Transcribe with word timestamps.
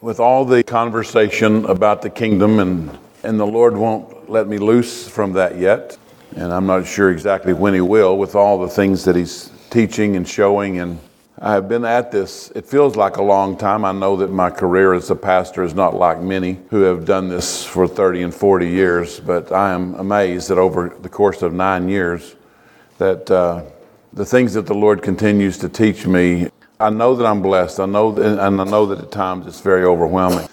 with 0.00 0.18
all 0.18 0.46
the 0.46 0.62
conversation 0.62 1.66
about 1.66 2.00
the 2.00 2.08
kingdom, 2.08 2.58
and, 2.58 2.98
and 3.22 3.38
the 3.38 3.46
Lord 3.46 3.76
won't 3.76 4.30
let 4.30 4.48
me 4.48 4.56
loose 4.56 5.06
from 5.06 5.34
that 5.34 5.58
yet, 5.58 5.98
and 6.36 6.52
I'm 6.52 6.66
not 6.66 6.86
sure 6.86 7.10
exactly 7.10 7.52
when 7.52 7.74
He 7.74 7.82
will, 7.82 8.16
with 8.16 8.34
all 8.34 8.58
the 8.58 8.68
things 8.68 9.04
that 9.04 9.14
He's 9.14 9.50
teaching 9.68 10.16
and 10.16 10.26
showing. 10.26 10.78
And 10.78 10.98
I 11.38 11.52
have 11.52 11.68
been 11.68 11.84
at 11.84 12.10
this, 12.10 12.50
it 12.54 12.64
feels 12.64 12.96
like 12.96 13.18
a 13.18 13.22
long 13.22 13.58
time. 13.58 13.84
I 13.84 13.92
know 13.92 14.16
that 14.16 14.30
my 14.30 14.48
career 14.48 14.94
as 14.94 15.10
a 15.10 15.16
pastor 15.16 15.62
is 15.62 15.74
not 15.74 15.94
like 15.94 16.20
many 16.20 16.58
who 16.70 16.80
have 16.82 17.04
done 17.04 17.28
this 17.28 17.62
for 17.62 17.86
30 17.86 18.22
and 18.22 18.34
40 18.34 18.68
years, 18.68 19.20
but 19.20 19.52
I 19.52 19.72
am 19.72 19.94
amazed 19.96 20.48
that 20.48 20.58
over 20.58 20.96
the 21.00 21.08
course 21.10 21.42
of 21.42 21.52
nine 21.52 21.90
years, 21.90 22.36
that 22.96 23.30
uh, 23.30 23.64
the 24.14 24.24
things 24.24 24.54
that 24.54 24.66
the 24.66 24.74
Lord 24.74 25.02
continues 25.02 25.58
to 25.58 25.68
teach 25.68 26.06
me 26.06 26.48
I 26.80 26.88
know 26.88 27.14
that 27.14 27.26
I'm 27.26 27.42
blessed. 27.42 27.78
I 27.78 27.86
know, 27.86 28.16
and 28.16 28.60
I 28.60 28.64
know 28.64 28.86
that 28.86 28.98
at 29.00 29.12
times 29.12 29.46
it's 29.46 29.60
very 29.60 29.84
overwhelming. 29.84 30.48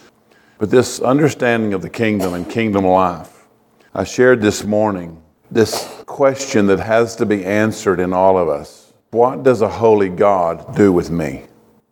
But 0.59 0.69
this 0.69 0.99
understanding 0.99 1.73
of 1.73 1.81
the 1.81 1.89
kingdom 1.89 2.33
and 2.33 2.49
kingdom 2.49 2.85
life, 2.85 3.45
I 3.93 4.03
shared 4.03 4.41
this 4.41 4.63
morning 4.63 5.21
this 5.49 6.03
question 6.05 6.67
that 6.67 6.79
has 6.79 7.15
to 7.15 7.25
be 7.25 7.45
answered 7.45 7.99
in 7.99 8.11
all 8.11 8.37
of 8.37 8.49
us. 8.49 8.91
What 9.11 9.43
does 9.43 9.61
a 9.61 9.69
holy 9.69 10.09
God 10.09 10.75
do 10.75 10.91
with 10.91 11.09
me? 11.09 11.43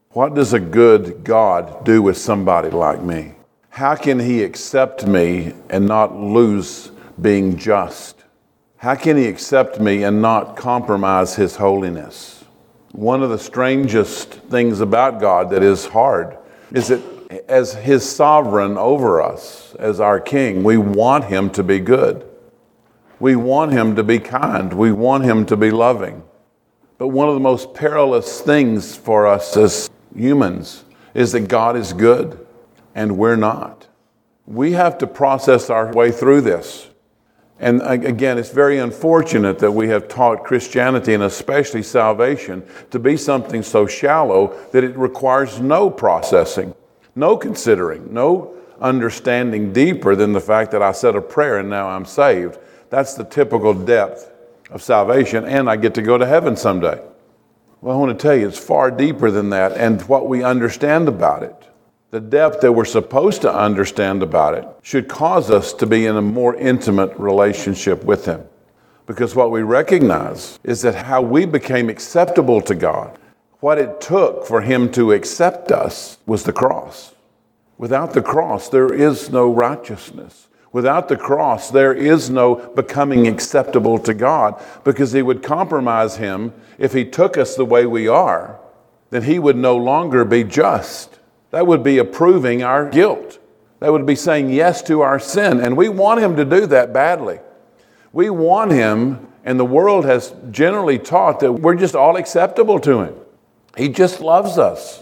What 0.09 0.33
does 0.33 0.53
a 0.53 0.59
good 0.59 1.23
God 1.23 1.85
do 1.85 2.01
with 2.01 2.17
somebody 2.17 2.69
like 2.69 3.01
me? 3.01 3.33
How 3.69 3.95
can 3.95 4.19
he 4.19 4.43
accept 4.43 5.07
me 5.07 5.53
and 5.69 5.87
not 5.87 6.15
lose 6.15 6.91
being 7.21 7.57
just? 7.57 8.23
How 8.77 8.95
can 8.95 9.17
he 9.17 9.27
accept 9.27 9.79
me 9.79 10.03
and 10.03 10.21
not 10.21 10.55
compromise 10.55 11.35
his 11.35 11.55
holiness? 11.55 12.44
One 12.95 13.21
of 13.21 13.29
the 13.29 13.37
strangest 13.37 14.29
things 14.29 14.79
about 14.79 15.19
God 15.19 15.49
that 15.49 15.61
is 15.61 15.85
hard 15.85 16.37
is 16.71 16.87
that 16.87 17.01
as 17.49 17.73
His 17.73 18.09
sovereign 18.09 18.77
over 18.77 19.21
us, 19.21 19.75
as 19.77 19.99
our 19.99 20.21
King, 20.21 20.63
we 20.63 20.77
want 20.77 21.25
Him 21.25 21.49
to 21.51 21.63
be 21.63 21.79
good. 21.79 22.25
We 23.19 23.35
want 23.35 23.73
Him 23.73 23.97
to 23.97 24.03
be 24.03 24.19
kind. 24.19 24.71
We 24.71 24.93
want 24.93 25.25
Him 25.25 25.45
to 25.47 25.57
be 25.57 25.71
loving. 25.71 26.23
But 26.97 27.09
one 27.09 27.27
of 27.27 27.33
the 27.33 27.41
most 27.41 27.73
perilous 27.73 28.39
things 28.39 28.95
for 28.95 29.27
us 29.27 29.57
as 29.57 29.89
humans 30.15 30.85
is 31.13 31.33
that 31.33 31.49
God 31.49 31.75
is 31.75 31.91
good 31.91 32.47
and 32.95 33.17
we're 33.17 33.35
not. 33.35 33.89
We 34.45 34.71
have 34.71 34.97
to 34.99 35.07
process 35.07 35.69
our 35.69 35.91
way 35.91 36.13
through 36.13 36.41
this. 36.41 36.87
And 37.59 37.81
again, 37.83 38.37
it's 38.37 38.49
very 38.49 38.79
unfortunate 38.79 39.59
that 39.59 39.71
we 39.71 39.87
have 39.87 40.09
taught 40.09 40.43
Christianity 40.43 41.13
and 41.13 41.23
especially 41.23 41.83
salvation 41.83 42.67
to 42.91 42.99
be 42.99 43.15
something 43.15 43.63
so 43.63 43.87
shallow 43.87 44.53
that 44.71 44.83
it 44.83 44.97
requires 44.97 45.61
no 45.61 45.89
processing, 45.89 46.75
no 47.15 47.37
considering, 47.37 48.13
no 48.13 48.53
understanding 48.81 49.71
deeper 49.71 50.17
than 50.17 50.33
the 50.33 50.41
fact 50.41 50.71
that 50.71 50.81
I 50.81 50.91
said 50.91 51.15
a 51.15 51.21
prayer 51.21 51.59
and 51.59 51.69
now 51.69 51.87
I'm 51.87 52.05
saved. 52.05 52.59
That's 52.89 53.13
the 53.13 53.23
typical 53.23 53.73
depth 53.73 54.31
of 54.69 54.81
salvation, 54.81 55.45
and 55.45 55.69
I 55.69 55.77
get 55.77 55.93
to 55.95 56.01
go 56.01 56.17
to 56.17 56.25
heaven 56.25 56.57
someday. 56.57 57.01
Well, 57.81 57.95
I 57.95 57.99
want 57.99 58.17
to 58.17 58.21
tell 58.21 58.35
you, 58.35 58.47
it's 58.47 58.59
far 58.59 58.91
deeper 58.91 59.31
than 59.31 59.51
that, 59.51 59.73
and 59.73 60.01
what 60.03 60.27
we 60.27 60.43
understand 60.43 61.07
about 61.07 61.43
it 61.43 61.55
the 62.15 62.21
depth 62.21 62.61
that 62.61 62.71
we're 62.71 62.85
supposed 62.85 63.41
to 63.41 63.53
understand 63.53 64.23
about 64.23 64.53
it 64.53 64.65
should 64.81 65.09
cause 65.09 65.51
us 65.51 65.73
to 65.73 65.85
be 65.85 66.05
in 66.05 66.15
a 66.15 66.21
more 66.21 66.55
intimate 66.55 67.13
relationship 67.17 68.05
with 68.05 68.23
Him. 68.23 68.41
Because 69.05 69.35
what 69.35 69.51
we 69.51 69.63
recognize 69.63 70.57
is 70.63 70.81
that 70.83 70.95
how 70.95 71.21
we 71.21 71.45
became 71.45 71.89
acceptable 71.89 72.61
to 72.61 72.73
God, 72.73 73.19
what 73.59 73.77
it 73.77 73.99
took 73.99 74.45
for 74.45 74.61
Him 74.61 74.89
to 74.93 75.11
accept 75.11 75.73
us 75.73 76.17
was 76.25 76.43
the 76.43 76.53
cross. 76.53 77.13
Without 77.77 78.13
the 78.13 78.21
cross, 78.21 78.69
there 78.69 78.93
is 78.93 79.29
no 79.29 79.51
righteousness. 79.51 80.47
Without 80.71 81.09
the 81.09 81.17
cross, 81.17 81.69
there 81.69 81.93
is 81.93 82.29
no 82.29 82.55
becoming 82.75 83.27
acceptable 83.27 83.99
to 83.99 84.13
God 84.13 84.63
because 84.85 85.11
He 85.11 85.21
would 85.21 85.43
compromise 85.43 86.15
Him 86.15 86.53
if 86.77 86.93
He 86.93 87.03
took 87.03 87.37
us 87.37 87.57
the 87.57 87.65
way 87.65 87.85
we 87.85 88.07
are, 88.07 88.57
then 89.09 89.23
He 89.23 89.37
would 89.37 89.57
no 89.57 89.75
longer 89.75 90.23
be 90.23 90.45
just. 90.45 91.14
That 91.55 91.67
would 91.67 91.83
be 91.83 91.99
approving 91.99 92.63
our 92.63 92.89
guilt. 92.89 93.39
That 93.79 93.93
would 93.93 94.05
be 94.05 94.17
saying 94.17 94.49
yes 94.49 94.81
to 94.81 94.99
our 94.99 95.19
sin. 95.19 95.61
And 95.61 95.77
we 95.77 95.87
want 95.87 96.19
Him 96.19 96.35
to 96.35 96.43
do 96.43 96.65
that 96.65 96.91
badly. 96.91 97.39
We 98.11 98.29
want 98.29 98.73
Him, 98.73 99.29
and 99.45 99.57
the 99.57 99.63
world 99.63 100.03
has 100.03 100.35
generally 100.51 100.99
taught 100.99 101.39
that 101.39 101.53
we're 101.53 101.75
just 101.75 101.95
all 101.95 102.17
acceptable 102.17 102.77
to 102.81 103.03
Him. 103.03 103.15
He 103.77 103.87
just 103.87 104.19
loves 104.19 104.57
us. 104.57 105.01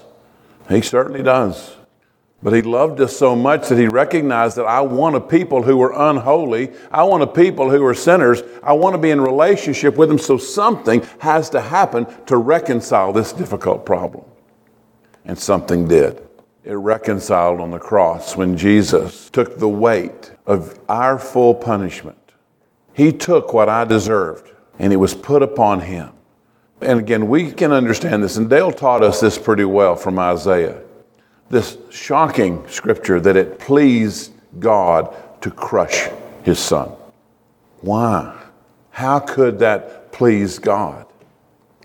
He 0.70 0.82
certainly 0.82 1.24
does. 1.24 1.76
But 2.44 2.54
he 2.54 2.62
loved 2.62 3.02
us 3.02 3.18
so 3.18 3.36
much 3.36 3.70
that 3.70 3.80
he 3.80 3.88
recognized 3.88 4.58
that 4.58 4.68
I 4.68 4.82
want 4.82 5.16
a 5.16 5.22
people 5.22 5.64
who 5.64 5.82
are 5.82 6.12
unholy. 6.12 6.72
I 6.92 7.02
want 7.02 7.24
a 7.24 7.28
people 7.28 7.72
who 7.72 7.84
are 7.84 7.96
sinners. 7.96 8.44
I 8.62 8.74
want 8.74 8.94
to 8.94 9.00
be 9.00 9.10
in 9.10 9.22
relationship 9.22 9.96
with 9.96 10.08
them. 10.08 10.20
So 10.20 10.38
something 10.38 11.02
has 11.18 11.50
to 11.50 11.62
happen 11.62 12.06
to 12.28 12.38
reconcile 12.38 13.12
this 13.12 13.34
difficult 13.34 13.88
problem. 13.88 14.26
And 15.26 15.40
something 15.40 15.88
did 15.88 16.22
it 16.64 16.74
reconciled 16.74 17.60
on 17.60 17.72
the 17.72 17.80
cross 17.80 18.38
when 18.38 18.58
Jesus 18.58 19.30
took 19.30 19.58
the 19.58 19.70
weight 19.70 20.32
of 20.46 20.80
our 20.88 21.20
full 21.20 21.54
punishment. 21.54 22.18
He 22.94 23.12
took 23.12 23.54
what 23.54 23.70
I 23.70 23.84
deserved 23.86 24.52
and 24.80 24.94
it 24.94 24.98
was 24.98 25.14
put 25.14 25.42
upon 25.42 25.82
him. 25.82 26.12
And 26.82 27.00
again, 27.00 27.28
we 27.28 27.52
can 27.52 27.72
understand 27.72 28.24
this, 28.24 28.36
and 28.36 28.50
Dale 28.50 28.72
taught 28.72 29.04
us 29.04 29.22
this 29.22 29.38
pretty 29.38 29.64
well 29.64 29.96
from 29.96 30.20
Isaiah. 30.20 30.82
This 31.50 31.78
shocking 31.90 32.68
scripture 32.68 33.20
that 33.22 33.38
it 33.38 33.60
pleased 33.60 34.34
God 34.60 35.16
to 35.42 35.52
crush 35.52 36.10
his 36.44 36.60
son. 36.60 36.92
Why? 37.82 38.38
How 38.90 39.20
could 39.20 39.60
that 39.60 40.12
please 40.12 40.60
God? 40.60 41.06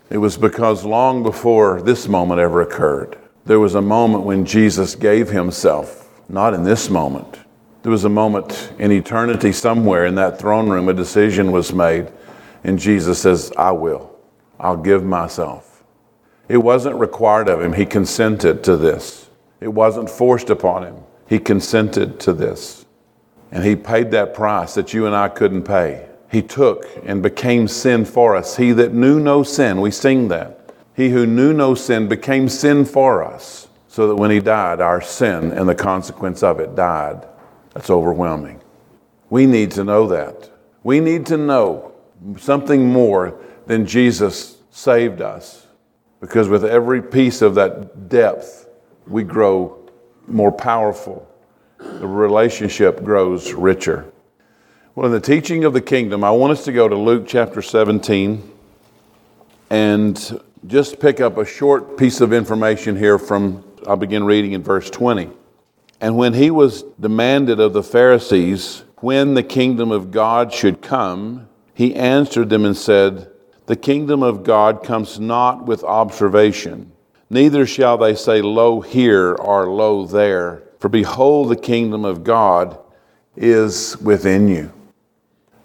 It 0.09 0.17
was 0.17 0.37
because 0.37 0.83
long 0.83 1.23
before 1.23 1.81
this 1.81 2.07
moment 2.07 2.41
ever 2.41 2.61
occurred, 2.61 3.17
there 3.49 3.59
was 3.59 3.73
a 3.73 3.81
moment 3.81 4.25
when 4.25 4.45
Jesus 4.45 4.93
gave 4.93 5.27
himself, 5.27 6.07
not 6.29 6.53
in 6.53 6.63
this 6.63 6.87
moment. 6.87 7.39
There 7.81 7.91
was 7.91 8.05
a 8.05 8.09
moment 8.09 8.71
in 8.77 8.91
eternity 8.91 9.53
somewhere 9.53 10.05
in 10.05 10.13
that 10.15 10.37
throne 10.37 10.69
room, 10.69 10.87
a 10.87 10.93
decision 10.93 11.51
was 11.51 11.73
made, 11.73 12.11
and 12.63 12.77
Jesus 12.77 13.17
says, 13.17 13.51
I 13.57 13.71
will. 13.71 14.15
I'll 14.59 14.77
give 14.77 15.03
myself. 15.03 15.83
It 16.47 16.57
wasn't 16.57 16.97
required 16.97 17.49
of 17.49 17.59
him. 17.59 17.73
He 17.73 17.87
consented 17.87 18.63
to 18.65 18.77
this. 18.77 19.31
It 19.59 19.69
wasn't 19.69 20.11
forced 20.11 20.51
upon 20.51 20.83
him. 20.83 20.97
He 21.27 21.39
consented 21.39 22.19
to 22.19 22.33
this. 22.33 22.85
And 23.51 23.65
he 23.65 23.75
paid 23.75 24.11
that 24.11 24.35
price 24.35 24.75
that 24.75 24.93
you 24.93 25.07
and 25.07 25.15
I 25.15 25.27
couldn't 25.27 25.63
pay. 25.63 26.07
He 26.31 26.43
took 26.43 26.85
and 27.03 27.23
became 27.23 27.67
sin 27.67 28.05
for 28.05 28.35
us. 28.35 28.57
He 28.57 28.73
that 28.73 28.93
knew 28.93 29.19
no 29.19 29.41
sin, 29.41 29.81
we 29.81 29.89
sing 29.89 30.27
that 30.27 30.58
he 30.99 31.07
who 31.11 31.25
knew 31.25 31.53
no 31.53 31.75
sin 31.75 32.09
became 32.09 32.49
sin 32.49 32.83
for 32.83 33.23
us, 33.23 33.69
so 33.87 34.09
that 34.09 34.17
when 34.17 34.31
he 34.31 34.41
died, 34.41 34.81
our 34.81 34.99
sin 34.99 35.49
and 35.53 35.69
the 35.69 35.73
consequence 35.73 36.43
of 36.43 36.59
it 36.59 36.75
died. 36.75 37.25
That's 37.73 37.89
overwhelming. 37.89 38.59
We 39.29 39.45
need 39.45 39.71
to 39.71 39.85
know 39.85 40.07
that. 40.07 40.49
We 40.83 40.99
need 40.99 41.25
to 41.27 41.37
know 41.37 41.93
something 42.37 42.89
more 42.89 43.39
than 43.65 43.85
Jesus 43.85 44.57
saved 44.71 45.21
us. 45.21 45.67
Because 46.19 46.49
with 46.49 46.65
every 46.65 47.01
piece 47.01 47.41
of 47.41 47.55
that 47.55 48.09
depth, 48.09 48.67
we 49.07 49.23
grow 49.23 49.89
more 50.27 50.51
powerful. 50.51 51.25
The 51.77 52.07
relationship 52.07 53.05
grows 53.05 53.53
richer. 53.53 54.11
Well, 54.95 55.05
in 55.05 55.13
the 55.13 55.21
teaching 55.21 55.63
of 55.63 55.71
the 55.71 55.79
kingdom, 55.79 56.25
I 56.25 56.31
want 56.31 56.51
us 56.51 56.65
to 56.65 56.73
go 56.73 56.89
to 56.89 56.95
Luke 56.97 57.23
chapter 57.25 57.61
17 57.61 58.51
and 59.69 60.41
just 60.67 60.99
pick 60.99 61.21
up 61.21 61.37
a 61.37 61.45
short 61.45 61.97
piece 61.97 62.21
of 62.21 62.33
information 62.33 62.95
here 62.97 63.17
from, 63.17 63.63
I'll 63.87 63.95
begin 63.95 64.23
reading 64.23 64.53
in 64.53 64.63
verse 64.63 64.89
20. 64.89 65.29
And 66.01 66.17
when 66.17 66.33
he 66.33 66.51
was 66.51 66.83
demanded 66.99 67.59
of 67.59 67.73
the 67.73 67.83
Pharisees 67.83 68.83
when 68.97 69.33
the 69.33 69.43
kingdom 69.43 69.91
of 69.91 70.11
God 70.11 70.53
should 70.53 70.81
come, 70.81 71.47
he 71.73 71.95
answered 71.95 72.49
them 72.49 72.65
and 72.65 72.75
said, 72.75 73.29
The 73.67 73.75
kingdom 73.75 74.21
of 74.21 74.43
God 74.43 74.83
comes 74.83 75.19
not 75.19 75.65
with 75.65 75.83
observation, 75.83 76.91
neither 77.29 77.65
shall 77.65 77.97
they 77.97 78.15
say, 78.15 78.41
Lo 78.41 78.81
here 78.81 79.35
or 79.35 79.67
Lo 79.67 80.05
there. 80.05 80.63
For 80.79 80.89
behold, 80.89 81.49
the 81.49 81.55
kingdom 81.55 82.03
of 82.03 82.23
God 82.23 82.77
is 83.35 83.97
within 84.01 84.49
you. 84.49 84.73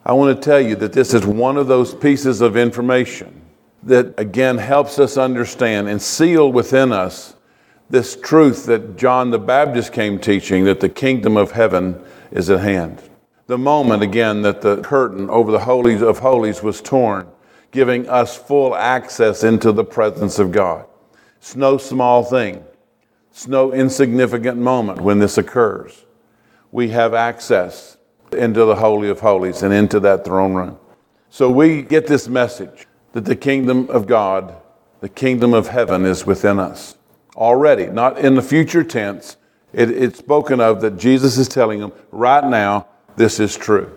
I 0.04 0.12
want 0.12 0.36
to 0.36 0.44
tell 0.44 0.60
you 0.60 0.76
that 0.76 0.92
this 0.92 1.14
is 1.14 1.26
one 1.26 1.56
of 1.56 1.66
those 1.66 1.94
pieces 1.94 2.40
of 2.40 2.56
information 2.56 3.43
that 3.84 4.18
again 4.18 4.58
helps 4.58 4.98
us 4.98 5.16
understand 5.16 5.88
and 5.88 6.00
seal 6.00 6.50
within 6.50 6.92
us 6.92 7.34
this 7.90 8.16
truth 8.16 8.66
that 8.66 8.96
John 8.96 9.30
the 9.30 9.38
Baptist 9.38 9.92
came 9.92 10.18
teaching 10.18 10.64
that 10.64 10.80
the 10.80 10.88
kingdom 10.88 11.36
of 11.36 11.52
heaven 11.52 12.02
is 12.30 12.48
at 12.50 12.60
hand. 12.60 13.02
The 13.46 13.58
moment 13.58 14.02
again 14.02 14.42
that 14.42 14.62
the 14.62 14.78
curtain 14.78 15.28
over 15.28 15.52
the 15.52 15.60
holies 15.60 16.00
of 16.00 16.18
holies 16.18 16.62
was 16.62 16.80
torn, 16.80 17.28
giving 17.70 18.08
us 18.08 18.36
full 18.36 18.74
access 18.74 19.44
into 19.44 19.70
the 19.70 19.84
presence 19.84 20.38
of 20.38 20.50
God. 20.50 20.86
It's 21.36 21.54
no 21.54 21.76
small 21.76 22.24
thing. 22.24 22.64
It's 23.30 23.46
no 23.46 23.72
insignificant 23.72 24.56
moment 24.56 25.00
when 25.02 25.18
this 25.18 25.36
occurs. 25.36 26.04
We 26.72 26.88
have 26.88 27.12
access 27.12 27.98
into 28.32 28.64
the 28.64 28.76
Holy 28.76 29.10
of 29.10 29.20
Holies 29.20 29.62
and 29.62 29.74
into 29.74 30.00
that 30.00 30.24
throne 30.24 30.54
room. 30.54 30.78
So 31.28 31.50
we 31.50 31.82
get 31.82 32.06
this 32.06 32.28
message 32.28 32.86
that 33.14 33.24
the 33.24 33.36
kingdom 33.36 33.88
of 33.90 34.06
God, 34.06 34.56
the 35.00 35.08
kingdom 35.08 35.54
of 35.54 35.68
heaven 35.68 36.04
is 36.04 36.26
within 36.26 36.58
us 36.58 36.96
already, 37.36 37.86
not 37.86 38.18
in 38.18 38.34
the 38.34 38.42
future 38.42 38.82
tense. 38.82 39.36
It, 39.72 39.88
it's 39.90 40.18
spoken 40.18 40.60
of 40.60 40.80
that 40.82 40.98
Jesus 40.98 41.38
is 41.38 41.48
telling 41.48 41.80
them 41.80 41.92
right 42.10 42.44
now, 42.44 42.88
this 43.16 43.38
is 43.38 43.56
true. 43.56 43.96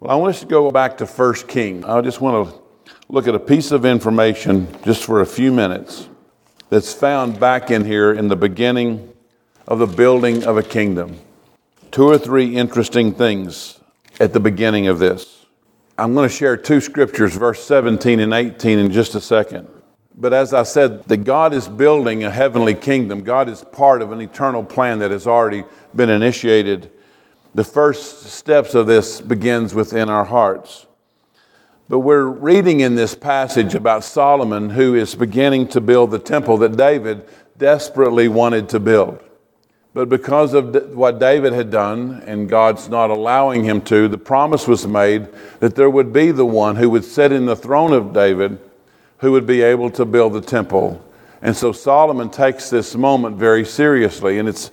Well, 0.00 0.10
I 0.10 0.14
want 0.16 0.34
us 0.34 0.40
to 0.40 0.46
go 0.46 0.70
back 0.70 0.96
to 0.98 1.06
1 1.06 1.34
King. 1.46 1.84
I 1.84 2.00
just 2.00 2.22
want 2.22 2.48
to 2.48 2.62
look 3.10 3.28
at 3.28 3.34
a 3.34 3.38
piece 3.38 3.70
of 3.70 3.84
information 3.84 4.66
just 4.82 5.04
for 5.04 5.20
a 5.20 5.26
few 5.26 5.52
minutes 5.52 6.08
that's 6.70 6.92
found 6.92 7.38
back 7.38 7.70
in 7.70 7.84
here 7.84 8.12
in 8.14 8.28
the 8.28 8.36
beginning 8.36 9.12
of 9.68 9.78
the 9.78 9.86
building 9.86 10.44
of 10.44 10.56
a 10.56 10.62
kingdom. 10.62 11.18
Two 11.90 12.08
or 12.08 12.16
three 12.16 12.56
interesting 12.56 13.12
things 13.12 13.78
at 14.20 14.32
the 14.32 14.40
beginning 14.40 14.88
of 14.88 14.98
this. 14.98 15.43
I'm 15.96 16.12
going 16.14 16.28
to 16.28 16.34
share 16.34 16.56
two 16.56 16.80
scriptures, 16.80 17.36
verse 17.36 17.64
17 17.64 18.18
and 18.18 18.34
18, 18.34 18.78
in 18.78 18.90
just 18.90 19.14
a 19.14 19.20
second. 19.20 19.68
But 20.16 20.32
as 20.32 20.52
I 20.52 20.64
said, 20.64 21.04
that 21.04 21.18
God 21.18 21.54
is 21.54 21.68
building 21.68 22.24
a 22.24 22.30
heavenly 22.30 22.74
kingdom. 22.74 23.22
God 23.22 23.48
is 23.48 23.64
part 23.64 24.02
of 24.02 24.12
an 24.12 24.20
eternal 24.20 24.64
plan 24.64 24.98
that 25.00 25.10
has 25.10 25.26
already 25.26 25.64
been 25.94 26.10
initiated. 26.10 26.90
The 27.54 27.64
first 27.64 28.24
steps 28.24 28.74
of 28.74 28.86
this 28.86 29.20
begins 29.20 29.74
within 29.74 30.08
our 30.08 30.24
hearts. 30.24 30.86
But 31.88 32.00
we're 32.00 32.26
reading 32.26 32.80
in 32.80 32.94
this 32.94 33.14
passage 33.14 33.74
about 33.74 34.04
Solomon 34.04 34.70
who 34.70 34.94
is 34.94 35.14
beginning 35.14 35.68
to 35.68 35.80
build 35.80 36.10
the 36.10 36.18
temple 36.18 36.58
that 36.58 36.76
David 36.76 37.28
desperately 37.58 38.26
wanted 38.26 38.68
to 38.70 38.80
build. 38.80 39.23
But 39.94 40.08
because 40.08 40.54
of 40.54 40.94
what 40.96 41.20
David 41.20 41.52
had 41.52 41.70
done 41.70 42.24
and 42.26 42.48
God's 42.48 42.88
not 42.88 43.10
allowing 43.10 43.62
him 43.62 43.80
to, 43.82 44.08
the 44.08 44.18
promise 44.18 44.66
was 44.66 44.84
made 44.88 45.28
that 45.60 45.76
there 45.76 45.88
would 45.88 46.12
be 46.12 46.32
the 46.32 46.44
one 46.44 46.74
who 46.74 46.90
would 46.90 47.04
sit 47.04 47.30
in 47.30 47.46
the 47.46 47.54
throne 47.54 47.92
of 47.92 48.12
David 48.12 48.58
who 49.18 49.30
would 49.30 49.46
be 49.46 49.62
able 49.62 49.90
to 49.92 50.04
build 50.04 50.32
the 50.32 50.40
temple. 50.40 51.02
And 51.42 51.56
so 51.56 51.70
Solomon 51.70 52.28
takes 52.28 52.70
this 52.70 52.96
moment 52.96 53.36
very 53.36 53.64
seriously. 53.64 54.40
And 54.40 54.48
it's 54.48 54.72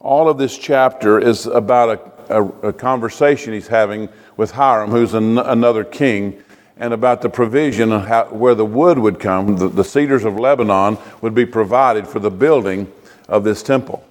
all 0.00 0.28
of 0.28 0.36
this 0.36 0.56
chapter 0.58 1.18
is 1.18 1.46
about 1.46 2.14
a, 2.28 2.36
a, 2.36 2.68
a 2.68 2.72
conversation 2.74 3.54
he's 3.54 3.68
having 3.68 4.10
with 4.36 4.50
Hiram, 4.50 4.90
who's 4.90 5.14
an, 5.14 5.38
another 5.38 5.82
king 5.82 6.42
and 6.76 6.92
about 6.92 7.22
the 7.22 7.30
provision 7.30 7.90
of 7.90 8.06
how, 8.06 8.26
where 8.26 8.54
the 8.54 8.66
wood 8.66 8.98
would 8.98 9.18
come, 9.18 9.56
the, 9.56 9.68
the 9.68 9.82
cedars 9.82 10.24
of 10.24 10.38
Lebanon 10.38 10.98
would 11.22 11.34
be 11.34 11.46
provided 11.46 12.06
for 12.06 12.18
the 12.20 12.30
building 12.30 12.92
of 13.28 13.44
this 13.44 13.62
temple. 13.62 14.04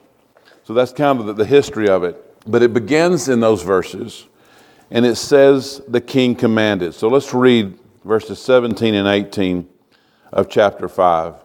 So 0.67 0.73
that's 0.73 0.91
kind 0.91 1.17
of 1.21 1.27
the, 1.27 1.33
the 1.33 1.45
history 1.45 1.87
of 1.87 2.03
it. 2.03 2.21
But 2.45 2.61
it 2.61 2.73
begins 2.73 3.29
in 3.29 3.39
those 3.39 3.63
verses, 3.63 4.25
and 4.91 5.05
it 5.05 5.15
says 5.15 5.81
the 5.87 6.01
king 6.01 6.35
commanded. 6.35 6.93
So 6.93 7.07
let's 7.07 7.33
read 7.33 7.79
verses 8.03 8.39
17 8.39 8.93
and 8.93 9.07
18 9.07 9.65
of 10.33 10.49
chapter 10.49 10.89
5. 10.89 11.35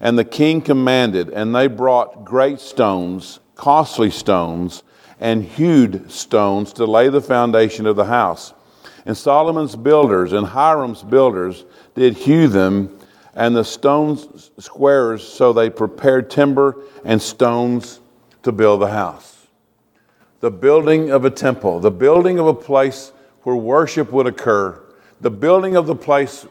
And 0.00 0.18
the 0.18 0.24
king 0.24 0.62
commanded, 0.62 1.28
and 1.28 1.54
they 1.54 1.66
brought 1.66 2.24
great 2.24 2.58
stones, 2.58 3.38
costly 3.54 4.10
stones, 4.10 4.82
and 5.20 5.44
hewed 5.44 6.10
stones 6.10 6.72
to 6.72 6.86
lay 6.86 7.10
the 7.10 7.20
foundation 7.20 7.84
of 7.84 7.96
the 7.96 8.06
house. 8.06 8.54
And 9.04 9.14
Solomon's 9.14 9.76
builders 9.76 10.32
and 10.32 10.46
Hiram's 10.46 11.02
builders 11.02 11.66
did 11.94 12.16
hew 12.16 12.48
them, 12.48 12.98
and 13.34 13.54
the 13.54 13.62
stones 13.62 14.50
squares, 14.58 15.22
so 15.22 15.52
they 15.52 15.68
prepared 15.68 16.30
timber 16.30 16.78
and 17.04 17.20
stones 17.20 18.00
to 18.44 18.52
build 18.52 18.80
the 18.80 18.88
house. 18.88 19.46
The 20.40 20.50
building 20.50 21.10
of 21.10 21.24
a 21.24 21.30
temple, 21.30 21.80
the 21.80 21.90
building 21.90 22.38
of 22.38 22.46
a 22.46 22.54
place 22.54 23.12
where 23.42 23.56
worship 23.56 24.12
would 24.12 24.26
occur, 24.26 24.80
the 25.20 25.30
building 25.30 25.76
of 25.76 25.86
the 25.86 25.94
place 25.94 26.46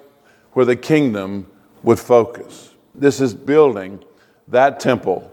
where 0.53 0.65
the 0.65 0.75
kingdom 0.75 1.47
would 1.83 1.99
focus. 1.99 2.73
This 2.95 3.21
is 3.21 3.33
building 3.33 4.03
that 4.47 4.79
temple, 4.79 5.31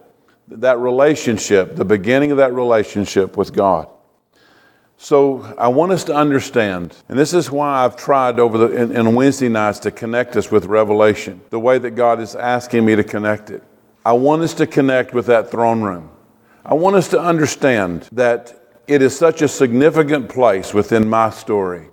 that 0.49 0.79
relationship, 0.79 1.77
the 1.77 1.85
beginning 1.85 2.31
of 2.31 2.39
that 2.39 2.53
relationship 2.53 3.37
with 3.37 3.53
God. 3.53 3.89
So 5.03 5.55
I 5.57 5.69
want 5.69 5.93
us 5.93 6.05
to 6.05 6.15
understand, 6.15 6.95
and 7.09 7.19
this 7.19 7.33
is 7.33 7.51
why 7.51 7.85
I've 7.85 7.97
tried 7.97 8.39
over 8.39 8.59
the 8.59 8.83
in, 8.83 8.95
in, 8.95 9.15
Wednesday 9.15 9.49
nights 9.49 9.79
to 9.81 9.91
connect 9.91 10.37
us 10.37 10.51
with 10.51 10.67
Revelation, 10.67 11.41
the 11.49 11.59
way 11.59 11.79
that 11.79 11.93
God 11.93 12.21
is 12.21 12.35
asking 12.35 12.85
me 12.85 12.97
to 12.97 13.05
connect 13.05 13.49
it. 13.49 13.63
I 14.05 14.13
want 14.13 14.43
us 14.43 14.53
to 14.55 14.67
connect 14.67 15.15
with 15.15 15.27
that 15.27 15.51
throne 15.51 15.81
room. 15.81 16.11
I 16.65 16.75
want 16.75 16.97
us 16.97 17.09
to 17.09 17.21
understand 17.21 18.09
that 18.13 18.57
it 18.87 19.03
is 19.03 19.17
such 19.17 19.41
a 19.43 19.49
significant 19.49 20.29
place 20.29 20.75
within 20.75 21.09
my 21.09 21.31
story. 21.31 21.89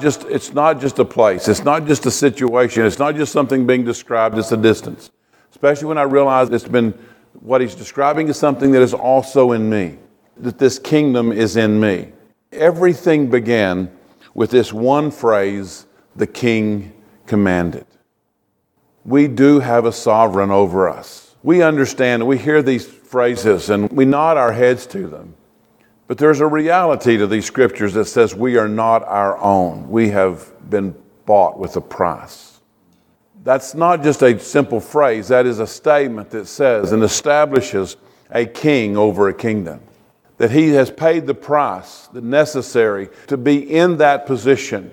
Just 0.00 0.24
it's 0.24 0.52
not 0.52 0.80
just 0.80 0.98
a 0.98 1.04
place, 1.04 1.48
it's 1.48 1.64
not 1.64 1.86
just 1.86 2.06
a 2.06 2.10
situation, 2.10 2.84
it's 2.86 2.98
not 2.98 3.16
just 3.16 3.32
something 3.32 3.66
being 3.66 3.84
described 3.84 4.38
as 4.38 4.52
a 4.52 4.56
distance. 4.56 5.10
Especially 5.50 5.86
when 5.86 5.98
I 5.98 6.02
realize 6.02 6.48
it's 6.50 6.64
been 6.64 6.92
what 7.40 7.60
he's 7.60 7.74
describing 7.74 8.28
is 8.28 8.38
something 8.38 8.72
that 8.72 8.82
is 8.82 8.94
also 8.94 9.52
in 9.52 9.68
me 9.68 9.98
that 10.36 10.58
this 10.58 10.78
kingdom 10.78 11.32
is 11.32 11.56
in 11.56 11.78
me. 11.78 12.12
Everything 12.52 13.30
began 13.30 13.90
with 14.34 14.50
this 14.50 14.72
one 14.72 15.10
phrase 15.10 15.86
the 16.16 16.26
king 16.26 16.92
commanded. 17.26 17.86
We 19.04 19.28
do 19.28 19.60
have 19.60 19.84
a 19.84 19.92
sovereign 19.92 20.50
over 20.50 20.88
us. 20.88 21.36
We 21.42 21.62
understand, 21.62 22.26
we 22.26 22.38
hear 22.38 22.62
these 22.62 22.86
phrases 23.10 23.70
and 23.70 23.90
we 23.90 24.04
nod 24.04 24.36
our 24.36 24.52
heads 24.52 24.86
to 24.86 25.08
them. 25.08 25.34
But 26.06 26.18
there's 26.18 26.40
a 26.40 26.46
reality 26.46 27.16
to 27.16 27.26
these 27.26 27.44
scriptures 27.44 27.94
that 27.94 28.04
says 28.04 28.34
we 28.34 28.56
are 28.56 28.68
not 28.68 29.02
our 29.04 29.36
own. 29.38 29.90
We 29.90 30.10
have 30.10 30.48
been 30.70 30.94
bought 31.26 31.58
with 31.58 31.76
a 31.76 31.80
price. 31.80 32.60
That's 33.42 33.74
not 33.74 34.04
just 34.04 34.22
a 34.22 34.38
simple 34.38 34.80
phrase, 34.80 35.28
that 35.28 35.44
is 35.44 35.58
a 35.58 35.66
statement 35.66 36.30
that 36.30 36.46
says 36.46 36.92
and 36.92 37.02
establishes 37.02 37.96
a 38.30 38.46
king 38.46 38.96
over 38.96 39.28
a 39.28 39.34
kingdom 39.34 39.80
that 40.38 40.52
he 40.52 40.68
has 40.68 40.90
paid 40.90 41.26
the 41.26 41.34
price 41.34 42.06
the 42.12 42.20
necessary 42.20 43.08
to 43.26 43.36
be 43.36 43.58
in 43.58 43.98
that 43.98 44.24
position, 44.24 44.90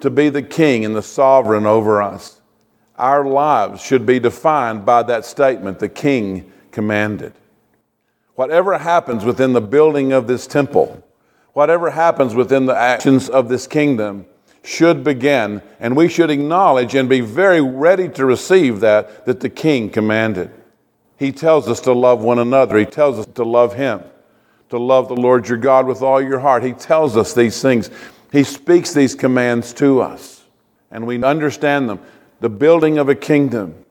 to 0.00 0.10
be 0.10 0.28
the 0.28 0.42
king 0.42 0.84
and 0.84 0.94
the 0.94 1.02
sovereign 1.02 1.66
over 1.66 2.02
us. 2.02 2.40
Our 2.96 3.24
lives 3.24 3.82
should 3.82 4.04
be 4.04 4.20
defined 4.20 4.84
by 4.84 5.02
that 5.04 5.24
statement 5.24 5.78
the 5.78 5.88
king 5.88 6.52
commanded. 6.70 7.32
Whatever 8.36 8.78
happens 8.78 9.24
within 9.24 9.52
the 9.52 9.60
building 9.60 10.12
of 10.12 10.26
this 10.26 10.46
temple, 10.46 11.02
whatever 11.52 11.90
happens 11.90 12.34
within 12.34 12.66
the 12.66 12.76
actions 12.76 13.28
of 13.28 13.48
this 13.48 13.66
kingdom, 13.66 14.26
should 14.62 15.04
begin, 15.04 15.62
and 15.78 15.96
we 15.96 16.08
should 16.08 16.30
acknowledge 16.30 16.94
and 16.94 17.08
be 17.08 17.20
very 17.20 17.60
ready 17.60 18.08
to 18.08 18.24
receive 18.24 18.80
that, 18.80 19.26
that 19.26 19.40
the 19.40 19.48
king 19.48 19.90
commanded. 19.90 20.50
He 21.18 21.32
tells 21.32 21.68
us 21.68 21.80
to 21.82 21.92
love 21.92 22.22
one 22.22 22.38
another, 22.38 22.78
he 22.78 22.84
tells 22.84 23.18
us 23.18 23.26
to 23.34 23.44
love 23.44 23.74
him 23.74 24.02
to 24.70 24.78
love 24.78 25.08
the 25.08 25.16
Lord 25.16 25.48
your 25.48 25.58
God 25.58 25.86
with 25.86 26.02
all 26.02 26.20
your 26.20 26.40
heart. 26.40 26.62
He 26.62 26.72
tells 26.72 27.16
us 27.16 27.32
these 27.34 27.60
things. 27.62 27.90
He 28.32 28.44
speaks 28.44 28.92
these 28.92 29.14
commands 29.14 29.72
to 29.74 30.00
us, 30.00 30.44
and 30.90 31.06
we 31.06 31.22
understand 31.22 31.88
them. 31.88 32.00
The 32.40 32.48
building 32.48 32.98
of 32.98 33.08
a 33.08 33.14
kingdom 33.14 33.84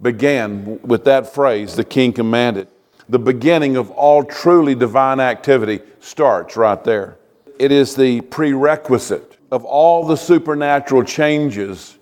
began 0.00 0.80
with 0.82 1.04
that 1.04 1.34
phrase, 1.34 1.76
the 1.76 1.84
king 1.84 2.12
commanded. 2.12 2.68
The 3.10 3.18
beginning 3.18 3.76
of 3.76 3.90
all 3.90 4.22
truly 4.22 4.76
divine 4.76 5.18
activity 5.18 5.80
starts 5.98 6.56
right 6.56 6.82
there. 6.84 7.18
It 7.58 7.72
is 7.72 7.96
the 7.96 8.20
prerequisite 8.20 9.36
of 9.50 9.64
all 9.64 10.06
the 10.06 10.14
supernatural 10.14 11.02
changes 11.02 11.98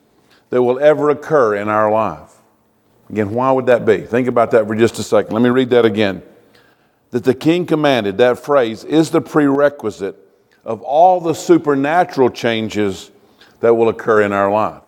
that 0.50 0.62
will 0.62 0.78
ever 0.78 1.08
occur 1.08 1.56
in 1.56 1.70
our 1.70 1.90
life. 1.90 2.34
Again, 3.08 3.30
why 3.30 3.50
would 3.50 3.64
that 3.66 3.86
be? 3.86 4.02
Think 4.02 4.28
about 4.28 4.50
that 4.50 4.66
for 4.66 4.74
just 4.74 4.98
a 4.98 5.02
second. 5.02 5.32
Let 5.32 5.40
me 5.40 5.48
read 5.48 5.70
that 5.70 5.86
again 5.86 6.22
that 7.10 7.24
the 7.24 7.32
king 7.32 7.64
commanded, 7.64 8.18
that 8.18 8.38
phrase, 8.38 8.84
is 8.84 9.10
the 9.10 9.22
prerequisite 9.22 10.14
of 10.62 10.82
all 10.82 11.22
the 11.22 11.32
supernatural 11.32 12.28
changes 12.28 13.10
that 13.60 13.72
will 13.72 13.88
occur 13.88 14.20
in 14.20 14.34
our 14.34 14.50
life. 14.52 14.82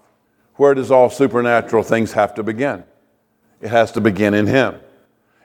Where 0.57 0.75
does 0.75 0.91
all 0.91 1.09
supernatural 1.09 1.83
things 1.83 2.13
have 2.13 2.35
to 2.35 2.43
begin? 2.43 2.85
It 3.63 3.69
has 3.69 3.91
to 3.93 4.03
begin 4.03 4.35
in 4.35 4.47
Him. 4.47 4.79